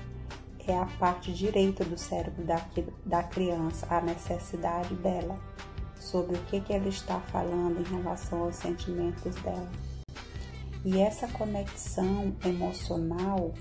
é 0.65 0.77
a 0.77 0.85
parte 0.99 1.33
direita 1.33 1.83
do 1.83 1.97
cérebro 1.97 2.43
da, 2.43 2.65
da 3.05 3.23
criança, 3.23 3.87
a 3.89 4.01
necessidade 4.01 4.93
dela, 4.95 5.37
sobre 5.99 6.35
o 6.35 6.43
que, 6.43 6.61
que 6.61 6.73
ela 6.73 6.87
está 6.87 7.19
falando 7.19 7.79
em 7.79 7.95
relação 7.95 8.43
aos 8.43 8.55
sentimentos 8.55 9.35
dela. 9.35 9.69
E 10.85 10.99
essa 10.99 11.27
conexão 11.27 12.35
emocional 12.45 13.53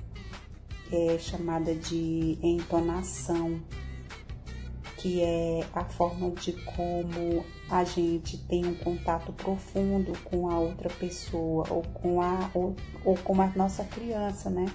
é 0.92 1.18
chamada 1.18 1.74
de 1.74 2.38
entonação 2.42 3.60
que 5.06 5.22
é 5.22 5.64
a 5.72 5.84
forma 5.84 6.32
de 6.32 6.52
como 6.52 7.44
a 7.70 7.84
gente 7.84 8.38
tem 8.38 8.66
um 8.66 8.74
contato 8.74 9.32
profundo 9.32 10.12
com 10.24 10.50
a 10.50 10.58
outra 10.58 10.90
pessoa 10.90 11.64
ou 11.70 11.82
com 11.82 12.20
a 12.20 12.50
ou, 12.52 12.74
ou 13.04 13.16
com 13.18 13.40
a 13.40 13.46
nossa 13.54 13.84
criança, 13.84 14.50
né? 14.50 14.66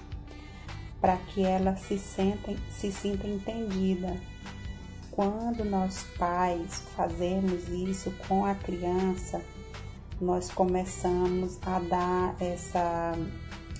Para 1.02 1.18
que 1.18 1.44
ela 1.44 1.76
se 1.76 1.98
sinta, 1.98 2.50
se 2.70 2.90
sinta 2.90 3.28
entendida. 3.28 4.16
Quando 5.10 5.66
nós 5.66 6.02
pais 6.16 6.82
fazemos 6.96 7.68
isso 7.68 8.10
com 8.26 8.46
a 8.46 8.54
criança, 8.54 9.38
nós 10.18 10.50
começamos 10.50 11.58
a 11.66 11.78
dar 11.78 12.36
essa, 12.40 13.12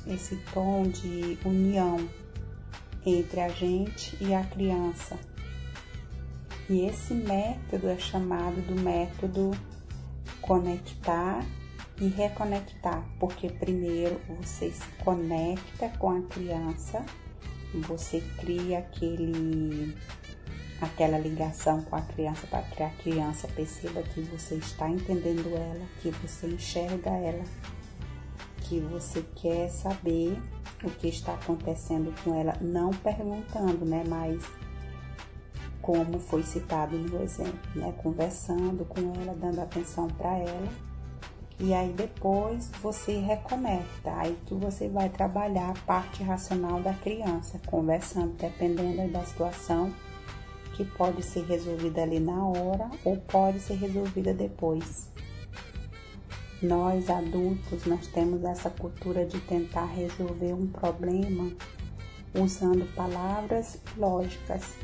esse 0.07 0.37
tom 0.53 0.83
de 0.83 1.39
união 1.47 1.97
entre 3.07 3.41
a 3.41 3.49
gente 3.49 4.23
e 4.23 4.35
a 4.35 4.45
criança 4.45 5.32
e 6.73 6.87
esse 6.87 7.13
método 7.13 7.87
é 7.87 7.99
chamado 7.99 8.57
do 8.63 8.81
método 8.81 9.51
conectar 10.41 11.45
e 12.01 12.09
reconectar, 12.09 13.05
porque 13.21 13.51
primeiro 13.51 14.19
você 14.41 14.71
se 14.71 14.89
conecta 15.05 15.91
com 15.99 16.09
a 16.09 16.23
criança, 16.23 17.05
você 17.75 18.23
cria 18.39 18.79
aquele 18.79 19.95
aquela 20.81 21.19
ligação 21.19 21.83
com 21.83 21.95
a 21.95 22.01
criança 22.01 22.47
para 22.47 22.63
que 22.63 22.83
a 22.83 22.89
criança 22.89 23.47
perceba 23.49 24.03
que 24.03 24.23
você 24.23 24.55
está 24.55 24.89
entendendo 24.89 25.55
ela, 25.55 25.87
que 26.01 26.11
você 26.11 26.47
enxerga 26.47 27.11
ela, 27.11 27.45
que 28.63 28.81
você 28.81 29.23
quer 29.37 29.69
saber 29.69 30.41
o 30.83 30.91
que 30.91 31.09
está 31.09 31.35
acontecendo 31.35 32.15
com 32.25 32.35
ela, 32.35 32.57
não 32.63 32.91
perguntando, 32.91 33.85
né, 33.85 34.03
mas 34.09 34.43
como 35.83 36.21
foi 36.21 36.43
citado 36.45 36.97
no 36.97 37.23
exemplo, 37.23 37.59
né? 37.75 37.93
Conversando 38.03 38.85
com 38.85 39.01
ela, 39.21 39.35
dando 39.35 39.61
atenção 39.61 40.07
para 40.09 40.39
ela. 40.39 40.69
E 41.59 41.75
aí 41.75 41.93
depois 41.93 42.71
você 42.81 43.19
reconecta, 43.19 44.13
aí 44.17 44.37
que 44.47 44.55
você 44.55 44.89
vai 44.89 45.09
trabalhar 45.09 45.71
a 45.71 45.81
parte 45.87 46.23
racional 46.23 46.81
da 46.81 46.95
criança, 46.95 47.61
conversando, 47.67 48.33
dependendo 48.35 49.13
da 49.13 49.25
situação, 49.25 49.93
que 50.75 50.85
pode 50.85 51.23
ser 51.23 51.45
resolvida 51.45 52.03
ali 52.03 52.19
na 52.19 52.47
hora 52.47 52.91
ou 53.05 53.17
pode 53.17 53.61
ser 53.61 53.75
resolvida 53.75 54.33
depois. 54.33 55.11
Nós 56.63 57.11
adultos, 57.11 57.85
nós 57.87 58.07
temos 58.07 58.45
essa 58.45 58.71
cultura 58.71 59.27
de 59.27 59.39
tentar 59.41 59.87
resolver 59.87 60.53
um 60.55 60.69
problema 60.69 61.51
usando 62.35 62.87
palavras 62.95 63.79
lógicas, 63.97 64.75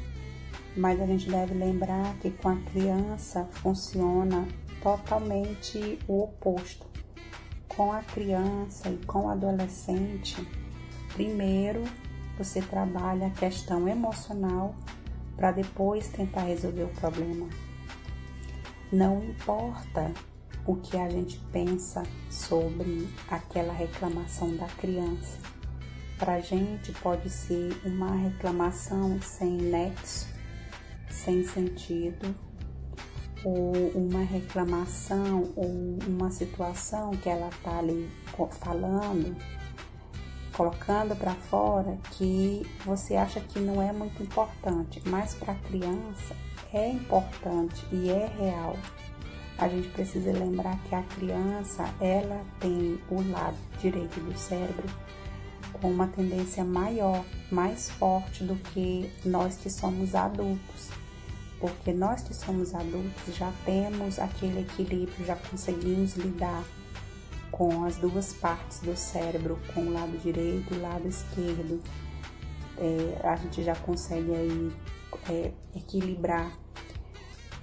mas 0.76 1.00
a 1.00 1.06
gente 1.06 1.28
deve 1.28 1.54
lembrar 1.54 2.14
que 2.18 2.30
com 2.30 2.48
a 2.48 2.56
criança 2.56 3.44
funciona 3.50 4.46
totalmente 4.82 5.98
o 6.06 6.24
oposto. 6.24 6.86
Com 7.68 7.92
a 7.92 8.02
criança 8.02 8.88
e 8.88 8.96
com 9.06 9.26
o 9.26 9.28
adolescente, 9.28 10.36
primeiro 11.14 11.82
você 12.36 12.62
trabalha 12.62 13.26
a 13.26 13.30
questão 13.30 13.88
emocional 13.88 14.74
para 15.36 15.52
depois 15.52 16.08
tentar 16.08 16.42
resolver 16.42 16.84
o 16.84 17.00
problema. 17.00 17.48
Não 18.92 19.22
importa 19.22 20.12
o 20.66 20.76
que 20.76 20.96
a 20.96 21.08
gente 21.08 21.38
pensa 21.52 22.02
sobre 22.30 23.08
aquela 23.30 23.72
reclamação 23.72 24.54
da 24.56 24.66
criança. 24.66 25.38
para 26.18 26.40
gente 26.40 26.90
pode 26.94 27.30
ser 27.30 27.80
uma 27.84 28.16
reclamação 28.16 29.22
sem 29.22 29.52
nexo, 29.52 30.26
sem 31.10 31.44
sentido, 31.44 32.34
ou 33.44 33.72
uma 33.94 34.22
reclamação 34.22 35.52
ou 35.54 35.98
uma 36.06 36.30
situação 36.30 37.10
que 37.12 37.28
ela 37.28 37.50
tá 37.62 37.78
ali 37.78 38.10
falando, 38.60 39.36
colocando 40.52 41.16
para 41.16 41.34
fora 41.34 41.96
que 42.12 42.66
você 42.84 43.14
acha 43.14 43.40
que 43.40 43.60
não 43.60 43.80
é 43.80 43.92
muito 43.92 44.22
importante, 44.22 45.00
mas 45.06 45.34
para 45.34 45.52
a 45.52 45.56
criança 45.56 46.36
é 46.72 46.90
importante 46.90 47.86
e 47.92 48.10
é 48.10 48.26
real. 48.26 48.76
A 49.56 49.68
gente 49.68 49.88
precisa 49.88 50.30
lembrar 50.32 50.78
que 50.84 50.94
a 50.94 51.02
criança, 51.02 51.84
ela 52.00 52.44
tem 52.60 53.00
o 53.10 53.30
lado 53.30 53.56
direito 53.80 54.20
do 54.20 54.36
cérebro 54.38 54.86
com 55.74 55.90
uma 55.90 56.06
tendência 56.06 56.64
maior, 56.64 57.24
mais 57.50 57.90
forte 57.90 58.44
do 58.44 58.54
que 58.56 59.10
nós 59.24 59.56
que 59.56 59.70
somos 59.70 60.14
adultos 60.14 60.88
porque 61.60 61.92
nós 61.92 62.22
que 62.22 62.34
somos 62.34 62.74
adultos 62.74 63.34
já 63.34 63.52
temos 63.64 64.18
aquele 64.18 64.60
equilíbrio, 64.60 65.26
já 65.26 65.36
conseguimos 65.36 66.14
lidar 66.14 66.64
com 67.50 67.84
as 67.84 67.96
duas 67.96 68.32
partes 68.32 68.80
do 68.80 68.96
cérebro, 68.96 69.58
com 69.74 69.80
o 69.80 69.92
lado 69.92 70.16
direito 70.18 70.74
e 70.74 70.76
o 70.76 70.82
lado 70.82 71.08
esquerdo. 71.08 71.82
É, 72.76 73.26
a 73.26 73.34
gente 73.36 73.64
já 73.64 73.74
consegue 73.74 74.32
aí 74.32 74.72
é, 75.28 75.52
equilibrar 75.74 76.52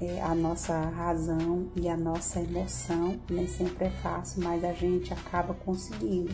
é, 0.01 0.21
a 0.21 0.35
nossa 0.35 0.77
razão 0.89 1.71
e 1.75 1.87
a 1.87 1.95
nossa 1.95 2.41
emoção. 2.41 3.17
Nem 3.29 3.47
sempre 3.47 3.85
é 3.85 3.91
fácil, 3.91 4.43
mas 4.43 4.63
a 4.65 4.73
gente 4.73 5.13
acaba 5.13 5.53
conseguindo. 5.53 6.33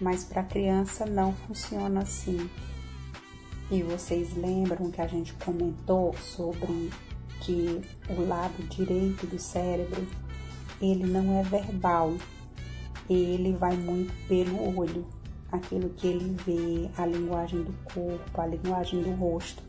Mas 0.00 0.24
para 0.24 0.42
criança 0.42 1.06
não 1.06 1.32
funciona 1.32 2.02
assim. 2.02 2.48
E 3.70 3.82
vocês 3.82 4.36
lembram 4.36 4.90
que 4.90 5.00
a 5.00 5.06
gente 5.06 5.32
comentou 5.34 6.14
sobre 6.14 6.90
que 7.40 7.80
o 8.08 8.26
lado 8.26 8.62
direito 8.68 9.26
do 9.26 9.38
cérebro, 9.38 10.06
ele 10.80 11.06
não 11.06 11.38
é 11.38 11.42
verbal, 11.42 12.14
ele 13.08 13.52
vai 13.54 13.76
muito 13.76 14.12
pelo 14.26 14.78
olho, 14.78 15.06
aquilo 15.52 15.90
que 15.90 16.06
ele 16.06 16.36
vê, 16.44 16.90
a 16.96 17.06
linguagem 17.06 17.62
do 17.62 17.72
corpo, 17.84 18.40
a 18.40 18.46
linguagem 18.46 19.02
do 19.02 19.12
rosto. 19.12 19.62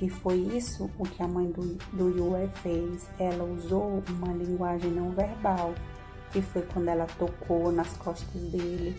E 0.00 0.08
foi 0.08 0.36
isso 0.36 0.90
o 0.98 1.04
que 1.04 1.22
a 1.22 1.28
mãe 1.28 1.50
do, 1.52 1.76
do 1.92 2.08
Yue 2.08 2.48
fez. 2.62 3.08
Ela 3.18 3.44
usou 3.44 4.02
uma 4.08 4.32
linguagem 4.32 4.90
não 4.90 5.10
verbal, 5.10 5.74
que 6.32 6.42
foi 6.42 6.62
quando 6.62 6.88
ela 6.88 7.06
tocou 7.18 7.70
nas 7.70 7.92
costas 7.96 8.42
dele, 8.50 8.96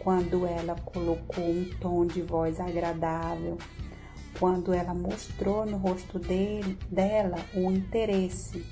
quando 0.00 0.46
ela 0.46 0.74
colocou 0.76 1.44
um 1.44 1.70
tom 1.78 2.06
de 2.06 2.22
voz 2.22 2.58
agradável, 2.58 3.58
quando 4.38 4.72
ela 4.72 4.94
mostrou 4.94 5.66
no 5.66 5.76
rosto 5.76 6.18
dele, 6.18 6.78
dela 6.90 7.36
o 7.54 7.70
interesse. 7.70 8.64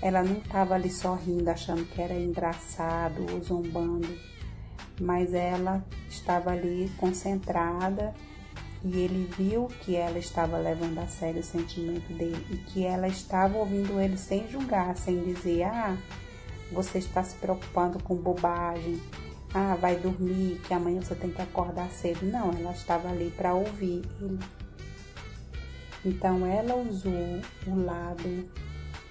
Ela 0.00 0.22
não 0.22 0.38
estava 0.38 0.74
ali 0.74 0.90
sorrindo, 0.90 1.48
achando 1.50 1.84
que 1.84 2.00
era 2.00 2.14
engraçado 2.14 3.26
ou 3.32 3.42
zombando, 3.42 4.08
mas 5.00 5.34
ela 5.34 5.84
estava 6.08 6.50
ali 6.50 6.90
concentrada 6.96 8.14
e 8.84 8.98
ele 9.00 9.28
viu 9.36 9.68
que 9.80 9.96
ela 9.96 10.18
estava 10.18 10.58
levando 10.58 10.98
a 10.98 11.06
sério 11.06 11.40
o 11.40 11.44
sentimento 11.44 12.12
dele 12.12 12.46
e 12.50 12.56
que 12.56 12.84
ela 12.84 13.06
estava 13.06 13.56
ouvindo 13.58 14.00
ele 14.00 14.16
sem 14.16 14.48
julgar, 14.48 14.96
sem 14.96 15.22
dizer: 15.22 15.64
Ah, 15.64 15.96
você 16.72 16.98
está 16.98 17.22
se 17.22 17.36
preocupando 17.36 18.02
com 18.02 18.14
bobagem 18.16 19.00
ah, 19.54 19.76
vai 19.76 19.96
dormir, 19.96 20.60
que 20.66 20.72
amanhã 20.72 21.00
você 21.00 21.14
tem 21.14 21.30
que 21.30 21.42
acordar 21.42 21.90
cedo. 21.90 22.24
Não, 22.24 22.50
ela 22.50 22.72
estava 22.72 23.08
ali 23.08 23.30
para 23.36 23.54
ouvir 23.54 24.02
ele. 24.20 24.38
Então 26.04 26.44
ela 26.46 26.74
usou 26.74 27.40
o 27.66 27.84
lado 27.84 28.50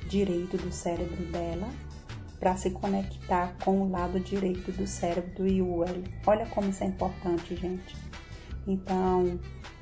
direito 0.07 0.57
do 0.57 0.71
cérebro 0.71 1.23
dela 1.25 1.69
para 2.39 2.57
se 2.57 2.71
conectar 2.71 3.55
com 3.63 3.83
o 3.83 3.89
lado 3.89 4.19
direito 4.19 4.71
do 4.71 4.87
cérebro 4.87 5.31
do 5.35 5.47
Yuel. 5.47 6.03
Olha 6.25 6.45
como 6.47 6.69
isso 6.69 6.83
é 6.83 6.87
importante, 6.87 7.55
gente. 7.55 7.95
Então, 8.67 9.39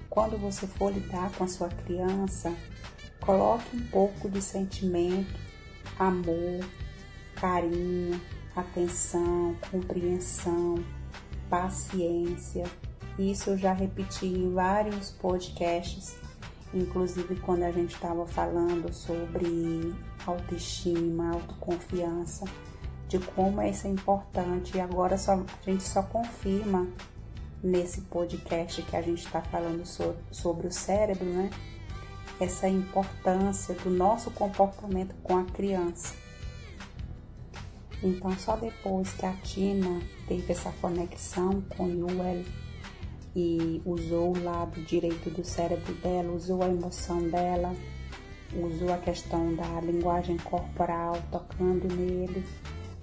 quando 0.10 0.38
você 0.38 0.68
for 0.68 0.92
lidar 0.92 1.32
com 1.32 1.46
a 1.46 1.48
sua 1.48 1.70
criança, 1.70 2.54
coloque 3.22 3.78
um 3.78 3.88
pouco 3.88 4.30
de 4.30 4.42
sentimento, 4.42 5.34
amor, 5.98 6.66
carinho, 7.36 8.20
atenção, 8.56 9.56
compreensão, 9.72 10.84
paciência. 11.50 12.66
Isso 13.18 13.52
eu 13.52 13.58
já 13.58 13.74
repeti 13.74 14.28
em 14.28 14.54
vários 14.54 15.12
podcasts, 15.12 16.16
inclusive 16.74 17.36
quando 17.38 17.64
a 17.64 17.72
gente 17.72 17.96
estava 17.96 18.26
falando 18.26 18.94
sobre 18.94 19.94
autoestima, 20.26 21.32
autoconfiança, 21.34 22.46
de 23.08 23.20
como 23.20 23.62
isso 23.62 23.88
é 23.88 23.90
importante. 23.90 24.78
E 24.78 24.80
agora 24.80 25.18
só, 25.18 25.34
a 25.34 25.70
gente 25.70 25.84
só 25.84 26.04
confirma 26.04 26.88
nesse 27.62 28.02
podcast 28.02 28.82
que 28.84 28.96
a 28.96 29.02
gente 29.02 29.26
está 29.26 29.42
falando 29.42 29.86
so, 29.86 30.16
sobre 30.32 30.68
o 30.68 30.72
cérebro, 30.72 31.26
né? 31.26 31.50
Essa 32.40 32.70
importância 32.70 33.76
do 33.76 33.90
nosso 33.90 34.32
comportamento 34.32 35.14
com 35.24 35.38
a 35.38 35.44
criança. 35.44 36.14
Então, 38.02 38.32
só 38.38 38.56
depois 38.56 39.12
que 39.14 39.26
a 39.26 39.34
Tina 39.34 40.02
teve 40.28 40.52
essa 40.52 40.72
conexão 40.82 41.62
com 41.76 41.90
Yuel 41.90 42.44
e 43.36 43.82
usou 43.86 44.36
o 44.36 44.44
lado 44.44 44.82
direito 44.82 45.30
do 45.30 45.44
cérebro 45.44 45.94
dela, 45.96 46.32
usou 46.32 46.64
a 46.64 46.68
emoção 46.68 47.22
dela, 47.30 47.76
usou 48.54 48.94
a 48.94 48.98
questão 48.98 49.54
da 49.54 49.82
linguagem 49.82 50.38
corporal, 50.38 51.18
tocando 51.30 51.94
nele, 51.94 52.44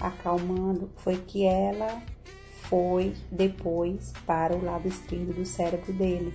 acalmando, 0.00 0.90
foi 0.96 1.16
que 1.16 1.44
ela 1.44 2.02
foi 2.62 3.14
depois 3.30 4.12
para 4.26 4.56
o 4.56 4.64
lado 4.64 4.88
esquerdo 4.88 5.34
do 5.34 5.44
cérebro 5.44 5.92
dele. 5.92 6.32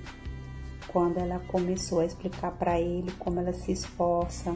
Quando 0.88 1.17
ela 1.17 1.39
começou 1.47 2.00
a 2.00 2.06
explicar 2.06 2.52
para 2.52 2.80
ele 2.80 3.12
como 3.13 3.39
ela 3.39 3.54
se 3.54 3.71
esforça, 3.71 4.56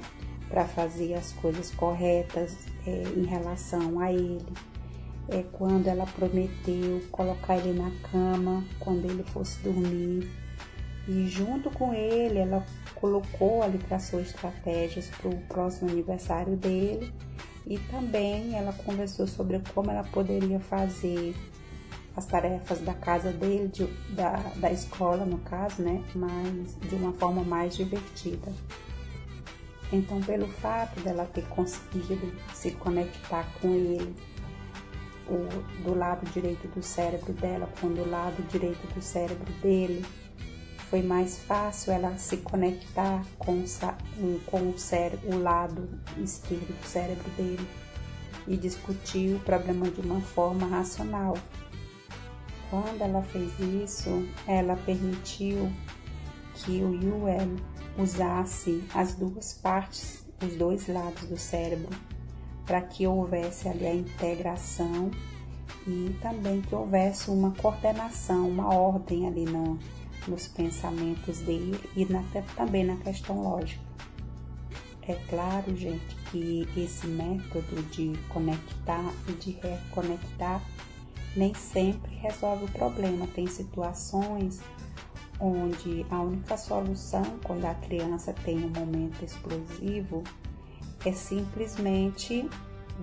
para 0.49 0.65
fazer 0.65 1.13
as 1.13 1.31
coisas 1.33 1.71
corretas 1.71 2.55
é, 2.85 3.03
em 3.15 3.25
relação 3.25 3.99
a 3.99 4.11
ele. 4.11 4.45
É 5.27 5.43
quando 5.53 5.87
ela 5.87 6.05
prometeu 6.05 7.01
colocar 7.11 7.57
ele 7.57 7.79
na 7.79 7.91
cama 8.11 8.63
quando 8.79 9.05
ele 9.05 9.23
fosse 9.23 9.59
dormir. 9.61 10.29
E 11.07 11.27
junto 11.27 11.69
com 11.71 11.93
ele, 11.93 12.39
ela 12.39 12.65
colocou 12.95 13.61
ali 13.61 13.77
traçou 13.77 14.21
estratégias 14.21 15.07
para 15.09 15.29
o 15.29 15.37
próximo 15.43 15.89
aniversário 15.89 16.55
dele 16.55 17.13
e 17.67 17.77
também 17.77 18.55
ela 18.55 18.73
conversou 18.73 19.27
sobre 19.27 19.59
como 19.73 19.91
ela 19.91 20.03
poderia 20.03 20.59
fazer 20.59 21.35
as 22.15 22.25
tarefas 22.25 22.79
da 22.79 22.93
casa 22.93 23.31
dele, 23.31 23.67
de, 23.67 23.85
da, 24.13 24.37
da 24.55 24.71
escola 24.71 25.25
no 25.25 25.37
caso, 25.39 25.81
né? 25.81 26.01
Mas 26.13 26.77
de 26.89 26.95
uma 26.95 27.11
forma 27.13 27.43
mais 27.43 27.75
divertida. 27.75 28.53
Então, 29.95 30.19
pelo 30.19 30.45
fato 30.47 30.99
dela 30.99 31.25
ter 31.25 31.47
conseguido 31.47 32.29
se 32.53 32.71
conectar 32.71 33.47
com 33.61 33.73
ele, 33.73 34.13
o, 35.27 35.83
do 35.83 35.97
lado 35.97 36.29
direito 36.31 36.67
do 36.67 36.83
cérebro 36.83 37.31
dela 37.31 37.67
com 37.79 37.87
o 37.87 38.09
lado 38.09 38.43
direito 38.49 38.85
do 38.93 39.01
cérebro 39.01 39.51
dele, 39.61 40.05
foi 40.89 41.01
mais 41.01 41.39
fácil 41.39 41.93
ela 41.93 42.17
se 42.17 42.37
conectar 42.37 43.25
com, 43.39 43.63
com 44.45 44.69
o, 44.69 44.77
cérebro, 44.77 45.33
o 45.33 45.41
lado 45.41 45.87
esquerdo 46.17 46.77
do 46.77 46.85
cérebro 46.85 47.29
dele 47.31 47.67
e 48.47 48.57
discutir 48.57 49.33
o 49.33 49.39
problema 49.39 49.89
de 49.89 50.01
uma 50.01 50.19
forma 50.19 50.67
racional. 50.67 51.37
Quando 52.69 53.01
ela 53.01 53.23
fez 53.23 53.51
isso, 53.59 54.27
ela 54.45 54.75
permitiu 54.85 55.71
que 56.53 56.83
o 56.83 56.93
Yuel 56.93 57.55
usasse 57.97 58.83
as 58.93 59.15
duas 59.15 59.53
partes, 59.53 60.25
os 60.43 60.55
dois 60.55 60.87
lados 60.87 61.23
do 61.27 61.37
cérebro, 61.37 61.95
para 62.65 62.81
que 62.81 63.05
houvesse 63.05 63.67
ali 63.67 63.85
a 63.85 63.93
integração 63.93 65.11
e 65.87 66.15
também 66.21 66.61
que 66.61 66.73
houvesse 66.73 67.29
uma 67.29 67.51
coordenação, 67.51 68.49
uma 68.49 68.73
ordem 68.73 69.27
ali 69.27 69.45
no, 69.45 69.79
nos 70.27 70.47
pensamentos 70.47 71.39
dele 71.39 71.79
e 71.95 72.05
na, 72.05 72.23
também 72.55 72.83
na 72.83 72.97
questão 72.97 73.41
lógica. 73.41 73.83
É 75.07 75.13
claro, 75.29 75.75
gente, 75.75 76.15
que 76.31 76.67
esse 76.75 77.05
método 77.05 77.83
de 77.91 78.13
conectar 78.29 79.13
e 79.27 79.33
de 79.33 79.51
reconectar 79.51 80.61
nem 81.35 81.53
sempre 81.53 82.15
resolve 82.15 82.65
o 82.65 82.71
problema. 82.71 83.27
Tem 83.27 83.45
situações 83.45 84.59
onde 85.39 86.05
a 86.09 86.21
única 86.21 86.57
solução 86.57 87.23
quando 87.43 87.65
a 87.65 87.75
criança 87.75 88.33
tem 88.33 88.63
um 88.63 88.69
momento 88.69 89.23
explosivo 89.23 90.23
é 91.05 91.11
simplesmente 91.11 92.49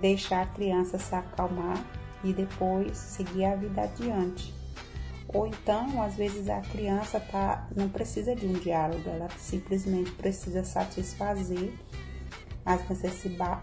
deixar 0.01 0.42
a 0.42 0.47
criança 0.47 0.99
se 0.99 1.14
acalmar 1.14 1.85
e 2.25 2.33
depois 2.33 2.97
seguir 2.97 3.45
a 3.45 3.57
vida 3.57 3.83
adiante. 3.83 4.55
Ou 5.29 5.47
então, 5.47 6.03
às 6.03 6.16
vezes 6.16 6.49
a 6.49 6.61
criança 6.61 7.18
tá, 7.18 7.68
não 7.75 7.88
precisa 7.88 8.35
de 8.35 8.47
um 8.47 8.53
diálogo, 8.53 9.09
ela 9.09 9.29
simplesmente 9.38 10.11
precisa 10.12 10.64
satisfazer 10.64 11.73
as, 12.64 12.83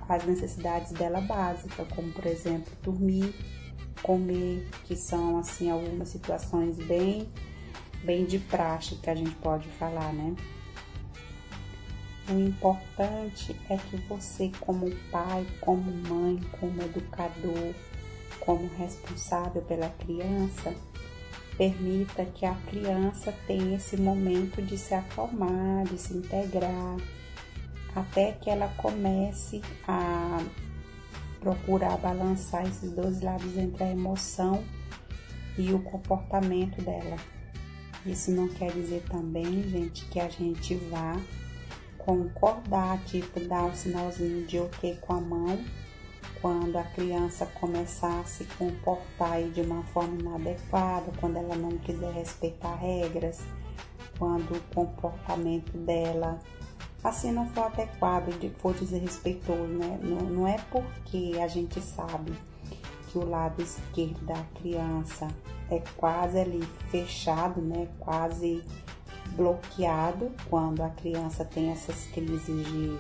as 0.08 0.26
necessidades 0.26 0.92
dela 0.92 1.22
básicas, 1.22 1.88
como 1.96 2.12
por 2.12 2.26
exemplo 2.26 2.72
dormir, 2.82 3.34
comer, 4.02 4.68
que 4.86 4.96
são 4.96 5.38
assim 5.38 5.70
algumas 5.70 6.10
situações 6.10 6.78
bem, 6.78 7.30
bem 8.04 8.26
de 8.26 8.40
praxe 8.40 8.96
que 8.96 9.10
a 9.10 9.16
gente 9.16 9.36
pode 9.36 9.68
falar, 9.70 10.14
né? 10.14 10.36
O 12.30 12.40
importante 12.40 13.56
é 13.70 13.78
que 13.78 13.98
você, 14.08 14.52
como 14.60 14.90
pai, 15.12 15.46
como 15.60 15.92
mãe, 16.08 16.40
como 16.60 16.82
educador, 16.84 17.74
como 18.40 18.70
responsável 18.78 19.62
pela 19.64 19.90
criança, 19.90 20.74
permita 21.58 22.24
que 22.26 22.46
a 22.46 22.54
criança 22.70 23.34
tenha 23.48 23.76
esse 23.76 23.98
momento 23.98 24.62
de 24.62 24.78
se 24.78 24.94
acalmar, 24.94 25.86
de 25.86 25.98
se 25.98 26.14
integrar, 26.14 26.98
até 27.96 28.34
que 28.34 28.50
ela 28.50 28.68
comece 28.78 29.62
a 29.88 30.38
procurar 31.40 31.98
balançar 31.98 32.66
esses 32.68 32.92
dois 32.92 33.22
lados 33.22 33.58
entre 33.58 33.84
a 33.84 33.92
emoção 33.92 34.64
e 35.58 35.74
o 35.74 35.80
comportamento 35.80 36.82
dela. 36.82 37.18
Isso 38.06 38.32
não 38.32 38.48
quer 38.48 38.72
dizer 38.72 39.04
também, 39.10 39.64
gente, 39.70 40.06
que 40.06 40.20
a 40.20 40.30
gente 40.30 40.76
vá 40.76 41.20
concordar, 41.98 42.98
tipo, 43.06 43.40
dar 43.42 43.66
um 43.66 43.76
sinalzinho 43.76 44.46
de 44.48 44.58
ok 44.60 44.98
com 45.02 45.14
a 45.14 45.22
mão 45.22 45.60
quando 46.42 46.78
a 46.78 46.84
criança 46.84 47.46
começar 47.46 48.22
a 48.22 48.24
se 48.24 48.46
comportar 48.58 49.44
de 49.44 49.62
uma 49.62 49.84
forma 49.84 50.20
inadequada, 50.20 51.12
quando 51.20 51.38
ela 51.38 51.56
não 51.56 51.78
quiser 51.78 52.14
respeitar 52.14 52.76
regras, 52.76 53.42
quando 54.18 54.56
o 54.56 54.62
comportamento 54.74 55.78
dela 55.78 56.40
assim 57.04 57.32
não 57.32 57.48
for 57.50 57.66
adequado, 57.66 58.32
for 58.58 58.74
desrespeitoso, 58.74 59.64
né? 59.64 60.00
Não, 60.02 60.30
não 60.30 60.48
é 60.48 60.58
porque 60.72 61.38
a 61.42 61.48
gente 61.48 61.82
sabe 61.82 62.34
que 63.08 63.18
o 63.18 63.28
lado 63.28 63.62
esquerdo 63.62 64.26
da 64.26 64.42
criança 64.60 65.28
é 65.72 65.82
quase 65.96 66.40
ali 66.40 66.62
fechado, 66.90 67.62
né? 67.62 67.88
Quase 68.00 68.64
bloqueado 69.36 70.32
quando 70.50 70.82
a 70.82 70.90
criança 70.90 71.46
tem 71.46 71.72
essas 71.72 72.06
crises 72.08 72.46
de 72.46 72.98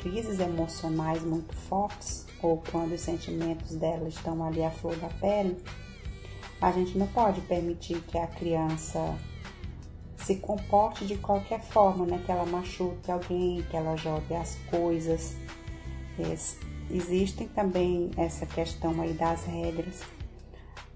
crises 0.00 0.40
emocionais 0.40 1.22
muito 1.22 1.54
fortes 1.54 2.26
ou 2.42 2.60
quando 2.70 2.92
os 2.92 3.00
sentimentos 3.00 3.76
dela 3.76 4.08
estão 4.08 4.44
ali 4.44 4.64
à 4.64 4.70
flor 4.70 4.96
da 4.96 5.08
pele, 5.08 5.56
a 6.60 6.72
gente 6.72 6.98
não 6.98 7.06
pode 7.06 7.40
permitir 7.42 8.00
que 8.02 8.18
a 8.18 8.26
criança 8.26 9.16
se 10.16 10.36
comporte 10.36 11.06
de 11.06 11.16
qualquer 11.16 11.60
forma, 11.60 12.06
né? 12.06 12.20
Que 12.24 12.32
ela 12.32 12.46
machuque 12.46 13.10
alguém, 13.10 13.62
que 13.62 13.76
ela 13.76 13.96
jogue 13.96 14.34
as 14.34 14.56
coisas. 14.70 15.36
existem 16.90 17.48
também 17.48 18.10
essa 18.16 18.46
questão 18.46 19.00
aí 19.00 19.12
das 19.12 19.44
regras 19.44 20.02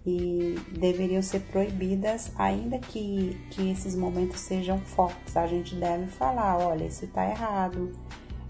e 0.06 0.54
deveriam 0.70 1.20
ser 1.20 1.40
proibidas, 1.40 2.30
ainda 2.38 2.78
que, 2.78 3.36
que 3.50 3.70
esses 3.70 3.96
momentos 3.96 4.38
sejam 4.38 4.78
fortes. 4.78 5.36
A 5.36 5.46
gente 5.48 5.74
deve 5.74 6.06
falar, 6.06 6.58
olha, 6.58 6.84
isso 6.84 7.04
está 7.04 7.28
errado, 7.28 7.90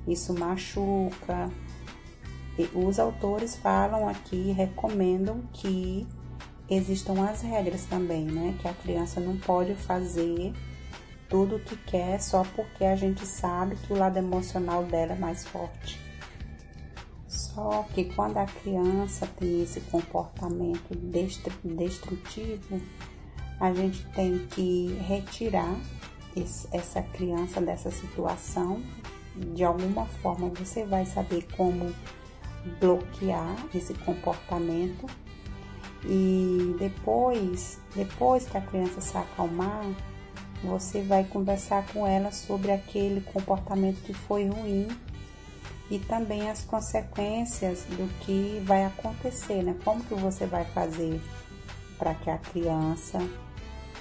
isso 0.07 0.35
machuca. 0.39 1.51
E 2.59 2.69
os 2.75 2.99
autores 2.99 3.57
falam 3.57 4.07
aqui, 4.07 4.53
recomendam 4.53 5.43
que 5.53 6.07
existam 6.69 7.25
as 7.27 7.41
regras 7.41 7.87
também, 7.87 8.27
né? 8.27 8.55
Que 8.61 8.69
a 8.69 8.75
criança 8.75 9.19
não 9.19 9.37
pode 9.39 9.75
fazer 9.75 10.53
tudo 11.29 11.57
o 11.57 11.61
que 11.61 11.77
quer 11.77 12.21
só 12.21 12.45
porque 12.55 12.85
a 12.85 12.97
gente 12.97 13.27
sabe 13.27 13.77
que 13.77 13.93
o 13.93 13.97
lado 13.97 14.19
emocional 14.19 14.85
dela 14.85 15.13
é 15.13 15.19
mais 15.19 15.47
forte. 15.47 16.06
Só 17.57 17.87
que 17.95 18.05
quando 18.05 18.37
a 18.37 18.45
criança 18.45 19.27
tem 19.39 19.63
esse 19.63 19.81
comportamento 19.81 20.95
destrutivo, 21.65 22.79
a 23.59 23.73
gente 23.73 24.07
tem 24.09 24.47
que 24.49 24.95
retirar 25.09 25.75
essa 26.71 27.01
criança 27.01 27.59
dessa 27.59 27.91
situação. 27.91 28.83
De 29.55 29.65
alguma 29.65 30.05
forma 30.05 30.51
você 30.51 30.85
vai 30.85 31.07
saber 31.07 31.47
como 31.57 31.95
bloquear 32.79 33.57
esse 33.75 33.95
comportamento 33.95 35.07
e 36.05 36.77
depois, 36.79 37.81
depois 37.95 38.47
que 38.47 38.59
a 38.59 38.61
criança 38.61 39.01
se 39.01 39.17
acalmar, 39.17 39.83
você 40.63 41.01
vai 41.01 41.25
conversar 41.25 41.87
com 41.87 42.07
ela 42.07 42.31
sobre 42.33 42.71
aquele 42.71 43.23
comportamento 43.23 44.03
que 44.03 44.13
foi 44.13 44.47
ruim 44.47 44.89
e 45.91 45.99
também 45.99 46.51
as 46.51 46.65
consequências 46.65 47.85
do 47.85 48.09
que 48.21 48.63
vai 48.65 48.85
acontecer, 48.85 49.63
né? 49.63 49.77
Como 49.85 50.03
que 50.03 50.15
você 50.15 50.47
vai 50.47 50.65
fazer 50.65 51.21
para 51.99 52.15
que 52.15 52.29
a 52.29 52.39
criança 52.39 53.19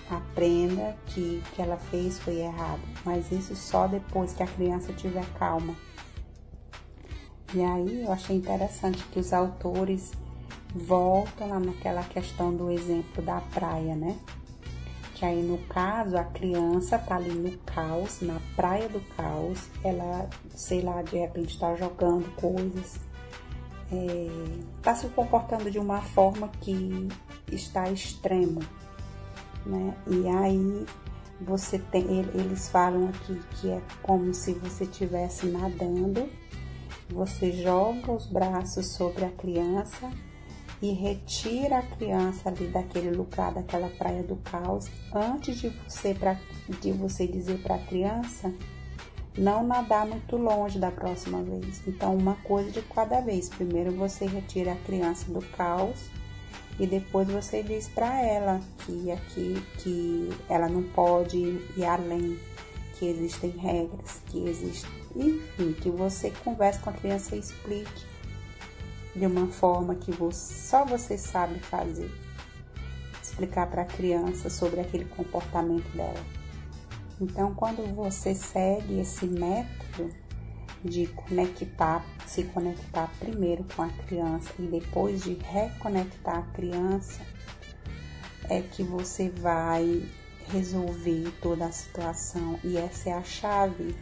aprenda 0.10 0.96
que 1.08 1.42
o 1.44 1.56
que 1.56 1.62
ela 1.62 1.78
fez 1.78 2.20
foi 2.20 2.40
errado, 2.40 2.82
mas 3.04 3.32
isso 3.32 3.56
só 3.56 3.88
depois 3.88 4.34
que 4.34 4.44
a 4.44 4.48
criança 4.48 4.94
tiver 4.94 5.26
calma. 5.38 5.76
E 7.54 7.64
aí 7.64 8.04
eu 8.04 8.12
achei 8.12 8.36
interessante 8.36 9.04
que 9.06 9.20
os 9.20 9.32
autores 9.32 10.12
voltam 10.74 11.48
lá 11.48 11.60
naquela 11.60 12.04
questão 12.04 12.54
do 12.54 12.70
exemplo 12.70 13.24
da 13.24 13.40
praia, 13.40 13.96
né? 13.96 14.18
Que 15.16 15.26
aí 15.26 15.42
no 15.42 15.58
caso 15.70 16.18
a 16.18 16.26
criança 16.26 17.00
tá 17.00 17.16
ali 17.16 17.32
no 17.32 17.58
caos, 17.60 18.20
na 18.22 18.38
praia 18.56 18.90
do 18.90 19.00
caos, 19.16 19.70
ela, 19.84 20.30
sei 20.54 20.82
lá, 20.82 21.02
de 21.02 21.18
repente 21.18 21.58
tá 21.58 21.74
jogando 21.76 22.30
coisas, 22.36 23.00
é, 23.92 24.28
tá 24.84 24.94
se 24.94 25.08
comportando 25.08 25.72
de 25.72 25.80
uma 25.80 26.02
forma 26.02 26.50
que 26.60 27.08
está 27.50 27.90
extremo, 27.90 28.60
né? 29.66 29.96
E 30.06 30.28
aí 30.28 30.86
você 31.40 31.80
tem, 31.80 32.06
eles 32.34 32.68
falam 32.68 33.08
aqui 33.08 33.40
que 33.52 33.70
é 33.70 33.82
como 34.04 34.34
se 34.34 34.54
você 34.54 34.84
estivesse 34.84 35.46
nadando, 35.46 36.30
você 37.10 37.54
joga 37.54 38.12
os 38.12 38.26
braços 38.26 38.88
sobre 38.88 39.24
a 39.24 39.32
criança 39.32 40.10
e 40.82 40.92
retira 40.92 41.80
a 41.80 41.82
criança 41.82 42.50
ali 42.50 42.68
daquele 42.68 43.12
lugar, 43.12 43.54
daquela 43.54 43.90
praia 43.90 44.24
do 44.24 44.36
caos, 44.38 44.90
antes 45.14 45.60
de 45.60 45.70
você, 45.70 46.14
pra, 46.14 46.38
de 46.82 46.92
você 46.92 47.26
dizer 47.28 47.62
para 47.62 47.76
a 47.76 47.80
criança 47.80 48.54
não 49.38 49.66
nadar 49.66 50.06
muito 50.06 50.38
longe 50.38 50.80
da 50.80 50.92
próxima 50.92 51.42
vez. 51.44 51.82
Então, 51.88 52.16
uma 52.16 52.36
coisa 52.36 52.72
de 52.72 52.82
cada 52.82 53.20
vez. 53.22 53.50
Primeiro 53.50 53.92
você 53.92 54.26
retira 54.26 54.74
a 54.74 54.78
criança 54.78 55.32
do 55.32 55.42
caos 55.42 56.10
e 56.80 56.86
depois 56.86 57.28
você 57.28 57.64
diz 57.64 57.88
para 57.88 58.22
ela 58.22 58.60
que 58.86 59.12
aqui 59.12 59.62
que 59.80 60.30
ela 60.50 60.68
não 60.68 60.84
pode 60.84 61.38
ir 61.38 61.86
além, 61.86 62.38
que 62.98 63.06
existem 63.06 63.52
regras, 63.52 64.22
que 64.28 64.46
existe, 64.48 64.88
enfim, 65.16 65.74
que 65.74 65.90
você 65.90 66.32
converse 66.44 66.80
com 66.80 66.90
a 66.90 66.94
criança 66.94 67.36
e 67.36 67.40
explique 67.40 68.15
de 69.16 69.26
uma 69.26 69.48
forma 69.48 69.96
que 69.96 70.12
só 70.34 70.84
você 70.84 71.18
sabe 71.18 71.60
fazer. 71.60 72.12
Explicar 73.22 73.68
para 73.68 73.84
a 73.84 73.86
criança 73.86 74.50
sobre 74.50 74.82
aquele 74.82 75.06
comportamento 75.06 75.90
dela. 75.96 76.24
Então, 77.20 77.56
quando 77.56 77.96
você 77.96 78.36
segue 78.36 79.00
esse 79.00 79.26
método 79.26 80.10
de 80.84 81.08
conectar, 81.08 82.06
se 82.28 82.44
conectar 82.44 83.10
primeiro 83.20 83.66
com 83.76 83.84
a 83.84 83.90
criança 84.06 84.52
e 84.60 84.64
depois 84.64 85.24
de 85.24 85.34
reconectar 85.34 86.40
a 86.40 86.54
criança, 86.54 87.22
é 88.50 88.62
que 88.62 88.84
você 88.84 89.30
vai 89.30 90.04
resolver 90.52 91.32
toda 91.42 91.66
a 91.66 91.72
situação 91.72 92.60
e 92.64 92.78
essa 92.78 93.10
é 93.10 93.14
a 93.14 93.24
chave. 93.24 93.96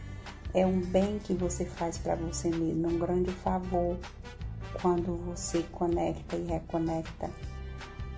É 0.52 0.66
um 0.66 0.80
bem 0.80 1.18
que 1.18 1.34
você 1.34 1.64
faz 1.64 1.96
para 1.96 2.14
você 2.14 2.48
mesmo, 2.50 2.88
um 2.88 2.98
grande 2.98 3.30
favor 3.30 3.98
quando 4.80 5.16
você 5.24 5.62
conecta 5.72 6.36
e 6.36 6.44
reconecta, 6.44 7.30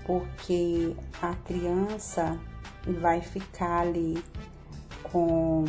porque 0.04 0.94
a 1.20 1.34
criança 1.34 2.38
vai 3.00 3.20
ficar 3.20 3.80
ali 3.80 4.22
com 5.02 5.64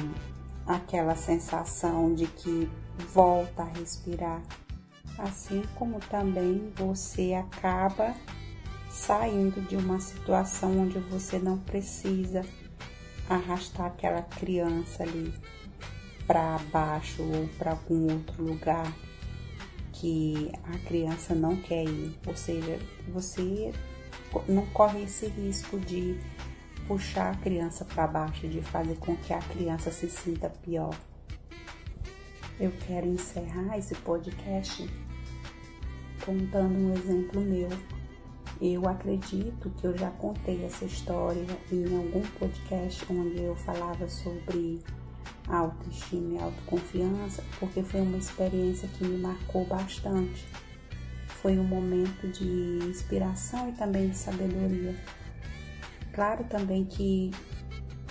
aquela 0.65 1.15
sensação 1.15 2.13
de 2.13 2.27
que 2.27 2.69
volta 3.13 3.63
a 3.63 3.65
respirar, 3.65 4.41
assim 5.17 5.63
como 5.75 5.99
também 5.99 6.71
você 6.75 7.33
acaba 7.33 8.13
saindo 8.89 9.61
de 9.67 9.75
uma 9.75 9.99
situação 9.99 10.79
onde 10.79 10.99
você 10.99 11.37
não 11.37 11.57
precisa 11.57 12.45
arrastar 13.29 13.87
aquela 13.87 14.21
criança 14.21 15.03
ali 15.03 15.33
para 16.25 16.57
baixo 16.71 17.21
ou 17.21 17.47
para 17.57 17.71
algum 17.71 18.11
outro 18.11 18.43
lugar 18.43 18.91
que 19.99 20.51
a 20.63 20.77
criança 20.87 21.33
não 21.33 21.55
quer 21.55 21.83
ir, 21.83 22.15
ou 22.25 22.35
seja, 22.35 22.79
você 23.07 23.71
não 24.47 24.65
corre 24.67 25.03
esse 25.03 25.27
risco 25.27 25.79
de 25.79 26.19
puxar 26.87 27.31
a 27.31 27.37
criança 27.37 27.83
para 27.83 28.05
baixo, 28.05 28.47
de 28.47 28.61
fazer 28.61 28.95
com 28.97 29.15
que 29.17 29.33
a 29.33 29.39
criança 29.39 29.91
se 29.91 30.09
sinta 30.09 30.49
pior. 30.49 30.95
Eu 32.59 32.71
quero 32.85 33.07
encerrar 33.07 33.77
esse 33.77 33.95
podcast 33.95 34.87
contando 36.23 36.77
um 36.77 36.93
exemplo 36.93 37.41
meu. 37.41 37.69
Eu 38.59 38.87
acredito 38.87 39.69
que 39.71 39.85
eu 39.85 39.97
já 39.97 40.09
contei 40.11 40.63
essa 40.63 40.85
história 40.85 41.45
em 41.71 41.83
algum 41.95 42.21
podcast 42.39 43.05
onde 43.11 43.43
eu 43.43 43.55
falava 43.55 44.07
sobre 44.07 44.79
autoestima 45.47 46.33
e 46.33 46.41
autoconfiança, 46.41 47.43
porque 47.59 47.83
foi 47.83 48.01
uma 48.01 48.17
experiência 48.17 48.87
que 48.87 49.05
me 49.05 49.17
marcou 49.17 49.65
bastante. 49.65 50.45
Foi 51.27 51.57
um 51.57 51.63
momento 51.63 52.27
de 52.27 52.79
inspiração 52.87 53.69
e 53.69 53.73
também 53.73 54.09
de 54.09 54.17
sabedoria. 54.17 54.95
Claro 56.13 56.43
também 56.45 56.83
que 56.83 57.31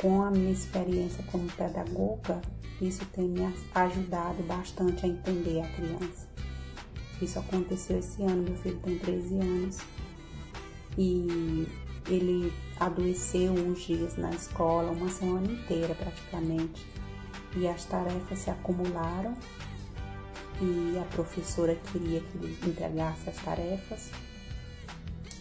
com 0.00 0.22
a 0.22 0.31
minha 0.31 0.52
experiência 0.52 1.24
como 1.31 1.50
pedagoga, 1.52 2.40
isso 2.81 3.05
tem 3.07 3.29
me 3.29 3.40
ajudado 3.74 4.42
bastante 4.42 5.07
a 5.07 5.09
entender 5.09 5.61
a 5.61 5.68
criança. 5.68 6.29
Isso 7.20 7.38
aconteceu 7.38 7.98
esse 7.98 8.22
ano, 8.22 8.42
meu 8.42 8.57
filho 8.57 8.79
tem 8.81 8.98
13 8.98 9.38
anos 9.38 9.79
e 10.98 11.66
ele 12.09 12.52
adoeceu 12.79 13.52
uns 13.52 13.83
dias 13.85 14.16
na 14.16 14.31
escola, 14.31 14.92
uma 14.92 15.09
semana 15.09 15.50
inteira 15.50 15.94
praticamente 15.94 16.87
e 17.57 17.66
as 17.66 17.85
tarefas 17.85 18.38
se 18.38 18.51
acumularam 18.51 19.35
e 20.61 20.99
a 20.99 21.05
professora 21.14 21.75
queria 21.92 22.21
que 22.21 22.38
ele 22.38 22.59
entregasse 22.66 23.29
as 23.29 23.37
tarefas. 23.37 24.11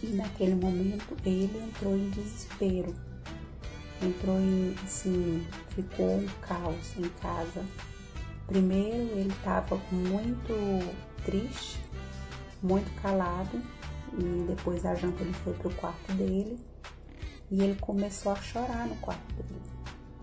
E 0.02 0.08
naquele 0.08 0.54
momento 0.54 1.16
ele 1.24 1.58
entrou 1.58 1.96
em 1.96 2.10
desespero. 2.10 2.94
Entrou 4.02 4.38
em, 4.38 4.74
assim, 4.84 5.46
ficou 5.70 6.18
um 6.18 6.26
caos 6.42 6.96
em 6.98 7.08
casa. 7.20 7.64
Primeiro 8.46 9.18
ele 9.18 9.32
estava 9.32 9.76
muito 9.90 10.94
triste, 11.24 11.80
muito 12.62 12.90
calado, 13.00 13.60
e 14.18 14.44
depois 14.48 14.82
da 14.82 14.94
janta 14.94 15.22
ele 15.22 15.32
foi 15.32 15.52
pro 15.54 15.70
quarto 15.74 16.12
dele 16.12 16.58
e 17.50 17.62
ele 17.62 17.76
começou 17.80 18.32
a 18.32 18.36
chorar 18.36 18.86
no 18.86 18.96
quarto 18.96 19.34
dele. 19.34 19.75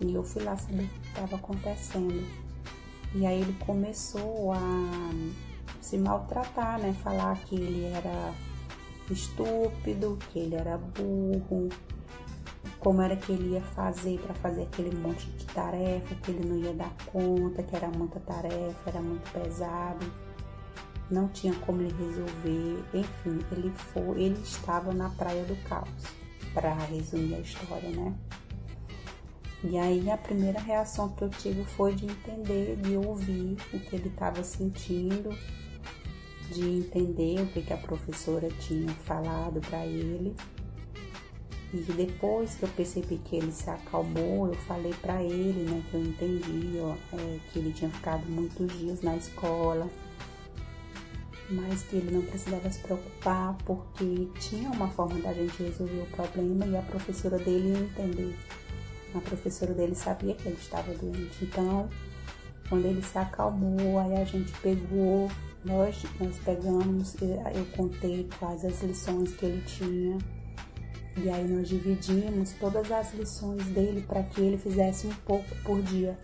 E 0.04 0.14
eu 0.14 0.22
fui 0.22 0.42
lá 0.42 0.56
saber 0.56 0.84
o 0.84 0.88
que 0.88 1.08
estava 1.08 1.36
acontecendo. 1.36 2.26
E 3.14 3.24
aí 3.24 3.40
ele 3.40 3.56
começou 3.64 4.52
a 4.52 5.10
se 5.80 5.96
maltratar, 5.96 6.78
né? 6.78 6.92
Falar 7.02 7.36
que 7.44 7.54
ele 7.54 7.84
era 7.86 8.34
estúpido, 9.10 10.18
que 10.30 10.40
ele 10.40 10.56
era 10.56 10.76
burro, 10.76 11.68
como 12.80 13.00
era 13.00 13.16
que 13.16 13.32
ele 13.32 13.54
ia 13.54 13.62
fazer 13.62 14.18
para 14.18 14.34
fazer 14.34 14.64
aquele 14.64 14.94
monte 14.94 15.26
de 15.26 15.46
tarefa, 15.46 16.14
que 16.16 16.30
ele 16.30 16.46
não 16.46 16.58
ia 16.58 16.74
dar 16.74 16.92
conta, 17.06 17.62
que 17.62 17.74
era 17.74 17.88
muita 17.88 18.20
tarefa, 18.20 18.76
era 18.86 19.00
muito 19.00 19.30
pesado, 19.32 20.04
não 21.10 21.28
tinha 21.28 21.54
como 21.60 21.80
ele 21.80 21.94
resolver, 21.98 22.84
enfim, 22.92 23.38
ele 23.52 23.70
foi, 23.70 24.22
ele 24.22 24.40
estava 24.42 24.92
na 24.92 25.08
praia 25.10 25.44
do 25.44 25.56
caos, 25.68 25.88
para 26.52 26.74
resumir 26.74 27.36
a 27.36 27.40
história, 27.40 27.90
né? 27.90 28.14
E 29.66 29.78
aí 29.78 30.10
a 30.10 30.16
primeira 30.18 30.60
reação 30.60 31.08
que 31.08 31.22
eu 31.22 31.30
tive 31.30 31.64
foi 31.64 31.94
de 31.94 32.04
entender, 32.04 32.76
de 32.76 32.96
ouvir 32.98 33.56
o 33.72 33.80
que 33.80 33.96
ele 33.96 34.08
estava 34.08 34.42
sentindo, 34.44 35.30
de 36.50 36.68
entender 36.68 37.40
o 37.40 37.46
que, 37.46 37.62
que 37.62 37.72
a 37.72 37.78
professora 37.78 38.48
tinha 38.60 38.92
falado 39.06 39.62
para 39.62 39.86
ele. 39.86 40.36
E 41.72 41.78
depois 41.78 42.56
que 42.56 42.64
eu 42.64 42.68
percebi 42.68 43.16
que 43.16 43.36
ele 43.36 43.50
se 43.50 43.68
acalmou, 43.70 44.48
eu 44.48 44.54
falei 44.54 44.92
para 45.00 45.22
ele, 45.22 45.68
né, 45.68 45.82
que 45.90 45.94
eu 45.94 46.02
entendi, 46.02 46.78
ó, 46.80 46.94
é, 47.16 47.38
que 47.50 47.58
ele 47.58 47.72
tinha 47.72 47.90
ficado 47.90 48.24
muitos 48.26 48.70
dias 48.78 49.00
na 49.00 49.16
escola, 49.16 49.88
mas 51.50 51.82
que 51.84 51.96
ele 51.96 52.14
não 52.14 52.22
precisava 52.22 52.70
se 52.70 52.80
preocupar 52.80 53.56
porque 53.64 54.28
tinha 54.38 54.70
uma 54.70 54.88
forma 54.88 55.18
da 55.20 55.32
gente 55.32 55.62
resolver 55.62 56.02
o 56.02 56.16
problema 56.16 56.66
e 56.66 56.76
a 56.76 56.82
professora 56.82 57.38
dele 57.38 57.70
ia 57.70 57.78
entender 57.78 58.36
a 59.18 59.20
professora 59.20 59.72
dele 59.72 59.94
sabia 59.94 60.34
que 60.34 60.48
ele 60.48 60.56
estava 60.56 60.92
doente. 60.94 61.44
Então, 61.44 61.88
quando 62.68 62.86
ele 62.86 63.02
se 63.02 63.16
acalmou, 63.16 63.98
aí 63.98 64.16
a 64.16 64.24
gente 64.24 64.52
pegou, 64.60 65.30
nós, 65.64 66.02
nós 66.20 66.36
pegamos, 66.44 67.14
eu 67.20 67.64
contei 67.76 68.28
quais 68.38 68.64
as 68.64 68.82
lições 68.82 69.34
que 69.34 69.46
ele 69.46 69.62
tinha. 69.62 70.18
E 71.16 71.30
aí 71.30 71.46
nós 71.46 71.68
dividimos 71.68 72.52
todas 72.58 72.90
as 72.90 73.14
lições 73.14 73.64
dele 73.66 74.02
para 74.02 74.22
que 74.24 74.40
ele 74.40 74.58
fizesse 74.58 75.06
um 75.06 75.14
pouco 75.24 75.54
por 75.62 75.80
dia. 75.82 76.18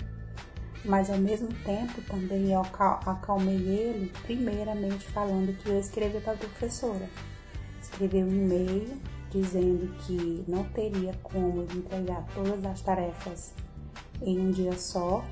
Mas 0.85 1.11
ao 1.11 1.19
mesmo 1.19 1.49
tempo 1.65 2.01
também 2.03 2.53
eu 2.53 2.61
acalmei 2.61 3.57
ele, 3.57 4.11
primeiramente 4.23 5.07
falando 5.09 5.57
que 5.59 5.69
eu 5.69 5.79
escrevi 5.79 6.21
para 6.21 6.33
a 6.33 6.37
professora. 6.37 7.09
Escrevi 7.81 8.25
um 8.25 8.29
e-mail 8.29 8.99
dizendo 9.31 9.93
que 10.01 10.45
não 10.49 10.65
teria 10.65 11.15
como 11.23 11.63
entregar 11.63 12.27
todas 12.35 12.65
as 12.65 12.81
tarefas 12.81 13.55
em 14.23 14.39
um 14.39 14.51
dia 14.51 14.77
só 14.77 15.25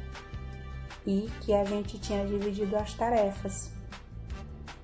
e 1.07 1.29
que 1.41 1.53
a 1.53 1.65
gente 1.65 1.99
tinha 1.99 2.27
dividido 2.27 2.77
as 2.77 2.95
tarefas. 2.95 3.71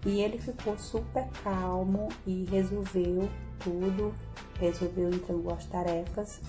E 0.06 0.20
ele 0.20 0.38
ficou 0.38 0.76
super 0.78 1.26
calmo 1.42 2.08
e 2.26 2.44
resolveu 2.44 3.28
tudo, 3.60 4.14
resolveu 4.58 5.08
entregou 5.08 5.54
as 5.54 5.64
tarefas 5.66 6.40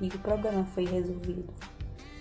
e 0.00 0.08
o 0.08 0.18
problema 0.18 0.64
foi 0.64 0.84
resolvido. 0.84 1.52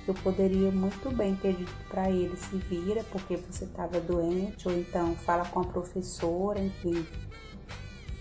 Eu 0.08 0.14
poderia 0.14 0.72
muito 0.72 1.10
bem 1.16 1.36
ter 1.36 1.56
dito 1.56 1.74
para 1.90 2.10
ele 2.10 2.38
se 2.38 2.58
vira 2.58 3.04
porque 3.06 3.38
você 3.38 3.66
estava 3.66 4.00
doente 4.00 4.68
ou 4.68 4.78
então 4.78 5.16
fala 5.16 5.46
com 5.46 5.62
a 5.62 5.66
professora, 5.66 6.62
enfim, 6.62 7.06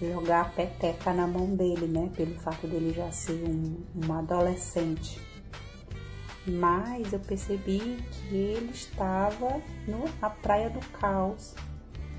jogar 0.00 0.42
a 0.42 0.44
peteca 0.44 1.12
na 1.12 1.26
mão 1.26 1.54
dele, 1.54 1.86
né? 1.86 2.10
Pelo 2.14 2.34
fato 2.40 2.66
dele 2.66 2.92
já 2.92 3.10
ser 3.10 3.42
um, 3.44 3.84
um 4.04 4.12
adolescente. 4.12 5.20
Mas 6.46 7.12
eu 7.12 7.20
percebi 7.20 8.04
que 8.10 8.34
ele 8.34 8.70
estava 8.70 9.60
no, 9.86 10.04
na 10.20 10.28
praia 10.28 10.68
do 10.68 10.80
caos. 10.90 11.54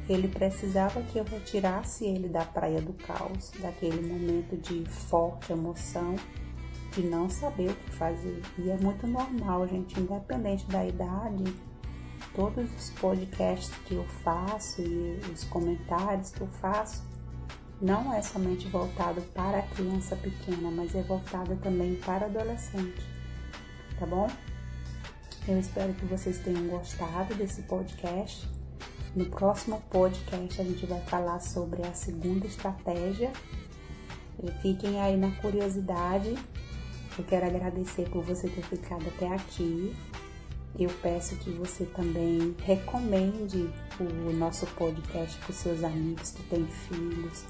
Ele 0.07 0.27
precisava 0.27 1.01
que 1.01 1.17
eu 1.17 1.23
retirasse 1.23 2.05
ele 2.05 2.29
da 2.29 2.45
praia 2.45 2.79
do 2.79 2.93
caos, 2.93 3.51
daquele 3.59 4.07
momento 4.07 4.55
de 4.57 4.87
forte 4.89 5.51
emoção, 5.51 6.15
de 6.91 7.01
não 7.01 7.29
saber 7.29 7.71
o 7.71 7.75
que 7.75 7.91
fazer. 7.91 8.41
E 8.57 8.69
é 8.69 8.77
muito 8.77 9.07
normal, 9.07 9.67
gente, 9.67 9.99
independente 9.99 10.65
da 10.67 10.85
idade, 10.85 11.43
todos 12.35 12.69
os 12.75 12.89
podcasts 12.91 13.75
que 13.85 13.95
eu 13.95 14.05
faço 14.23 14.81
e 14.81 15.19
os 15.33 15.43
comentários 15.45 16.29
que 16.29 16.41
eu 16.41 16.47
faço, 16.47 17.03
não 17.81 18.13
é 18.13 18.21
somente 18.21 18.67
voltado 18.67 19.21
para 19.33 19.59
a 19.59 19.61
criança 19.63 20.15
pequena, 20.15 20.71
mas 20.71 20.95
é 20.95 21.01
voltado 21.01 21.55
também 21.57 21.95
para 21.95 22.25
adolescente, 22.25 23.01
tá 23.99 24.05
bom? 24.05 24.27
Eu 25.47 25.59
espero 25.59 25.93
que 25.93 26.05
vocês 26.05 26.39
tenham 26.39 26.67
gostado 26.67 27.35
desse 27.35 27.61
podcast. 27.63 28.49
No 29.15 29.25
próximo 29.27 29.81
podcast 29.89 30.59
a 30.59 30.63
gente 30.63 30.85
vai 30.85 30.99
falar 31.01 31.39
sobre 31.39 31.85
a 31.85 31.93
segunda 31.93 32.47
estratégia. 32.47 33.31
Fiquem 34.61 34.99
aí 34.99 35.15
na 35.15 35.31
curiosidade. 35.31 36.35
Eu 37.17 37.23
quero 37.23 37.45
agradecer 37.45 38.09
por 38.09 38.23
você 38.23 38.49
ter 38.49 38.63
ficado 38.63 39.05
até 39.07 39.27
aqui. 39.27 39.95
Eu 40.77 40.89
peço 41.01 41.37
que 41.37 41.51
você 41.51 41.85
também 41.85 42.55
recomende 42.65 43.69
o 43.99 44.33
nosso 44.33 44.65
podcast 44.67 45.37
para 45.39 45.51
os 45.51 45.57
seus 45.57 45.83
amigos 45.83 46.31
que 46.31 46.43
têm 46.43 46.65
filhos, 46.65 47.45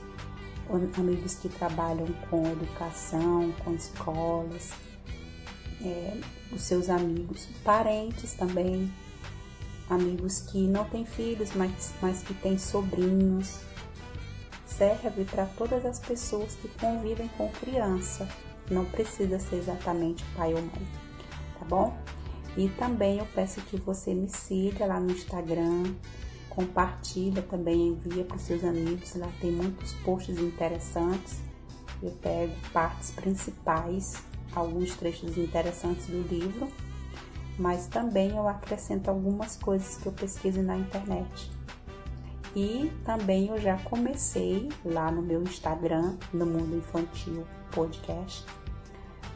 amigos 0.97 1.36
que 1.36 1.49
trabalham 1.49 2.07
com 2.30 2.45
educação, 2.51 3.51
com 3.63 3.74
escolas, 3.74 4.72
é, 5.82 6.17
os 6.51 6.61
seus 6.61 6.89
amigos, 6.89 7.47
parentes 7.63 8.34
também, 8.34 8.91
amigos 9.89 10.41
que 10.41 10.67
não 10.67 10.86
têm 10.86 11.05
filhos, 11.05 11.51
mas, 11.55 11.93
mas 12.01 12.24
que 12.24 12.34
têm 12.36 12.57
sobrinhos. 12.57 13.59
Serve 14.65 15.24
para 15.26 15.45
todas 15.45 15.86
as 15.86 15.99
pessoas 15.99 16.55
que 16.55 16.67
convivem 16.67 17.30
com 17.38 17.49
criança. 17.51 18.28
Não 18.69 18.84
precisa 18.86 19.39
ser 19.39 19.57
exatamente 19.57 20.24
pai 20.36 20.53
ou 20.53 20.61
mãe, 20.61 20.88
tá 21.59 21.65
bom? 21.65 21.95
E 22.57 22.67
também 22.69 23.19
eu 23.19 23.28
peço 23.28 23.61
que 23.61 23.78
você 23.78 24.13
me 24.13 24.30
siga 24.30 24.86
lá 24.86 24.99
no 24.99 25.11
Instagram, 25.11 25.84
compartilha 26.56 27.41
também, 27.41 27.89
envia 27.89 28.24
para 28.24 28.38
os 28.38 28.43
seus 28.43 28.64
amigos, 28.64 29.16
lá 29.16 29.30
tem 29.41 29.51
muitos 29.51 29.93
posts 29.95 30.38
interessantes. 30.39 31.41
Eu 32.01 32.12
pego 32.22 32.53
partes 32.72 33.12
principais, 33.12 34.16
alguns 34.53 34.95
trechos 34.95 35.38
interessantes 35.38 36.08
do 36.08 36.22
livro, 36.22 36.68
mas 37.58 37.88
também 37.88 38.36
eu 38.36 38.47
acrescento 38.47 39.10
algumas 39.10 39.56
coisas 39.58 39.97
que 39.97 40.06
eu 40.06 40.12
pesquiso 40.12 40.62
na 40.62 40.78
internet. 40.78 41.51
E 42.56 42.91
também 43.03 43.47
eu 43.47 43.60
já 43.60 43.78
comecei 43.80 44.70
lá 44.86 45.12
no 45.12 45.22
meu 45.22 45.43
Instagram, 45.43 46.16
no 46.34 46.45
Mundo 46.45 46.78
Infantil 46.78 47.45
Podcast, 47.72 48.45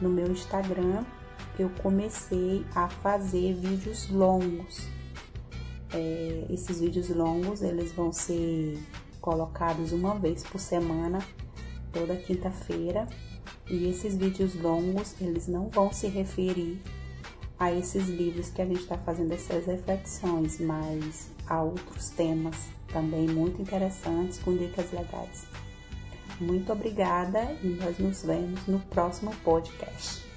no 0.00 0.08
meu 0.08 0.30
Instagram 0.30 1.04
eu 1.58 1.70
comecei 1.82 2.64
a 2.74 2.88
fazer 2.88 3.54
vídeos 3.54 4.08
longos. 4.10 4.88
É, 5.92 6.46
esses 6.50 6.80
vídeos 6.80 7.08
longos 7.08 7.62
eles 7.62 7.92
vão 7.92 8.12
ser 8.12 8.78
colocados 9.20 9.92
uma 9.92 10.14
vez 10.14 10.42
por 10.42 10.60
semana, 10.60 11.18
toda 11.92 12.16
quinta-feira. 12.16 13.06
E 13.68 13.88
esses 13.88 14.16
vídeos 14.16 14.54
longos 14.54 15.14
eles 15.20 15.46
não 15.46 15.68
vão 15.68 15.92
se 15.92 16.08
referir 16.08 16.80
a 17.58 17.72
esses 17.72 18.08
livros 18.08 18.48
que 18.50 18.62
a 18.62 18.66
gente 18.66 18.80
está 18.80 18.96
fazendo 18.96 19.32
essas 19.32 19.66
reflexões, 19.66 20.58
mas 20.58 21.30
a 21.46 21.62
outros 21.62 22.08
temas 22.10 22.56
também 22.88 23.28
muito 23.28 23.60
interessantes 23.60 24.38
com 24.38 24.56
dicas 24.56 24.90
legais. 24.92 25.46
Muito 26.40 26.72
obrigada 26.72 27.52
e 27.62 27.68
nós 27.68 27.98
nos 27.98 28.22
vemos 28.22 28.66
no 28.66 28.80
próximo 28.80 29.30
podcast. 29.44 30.29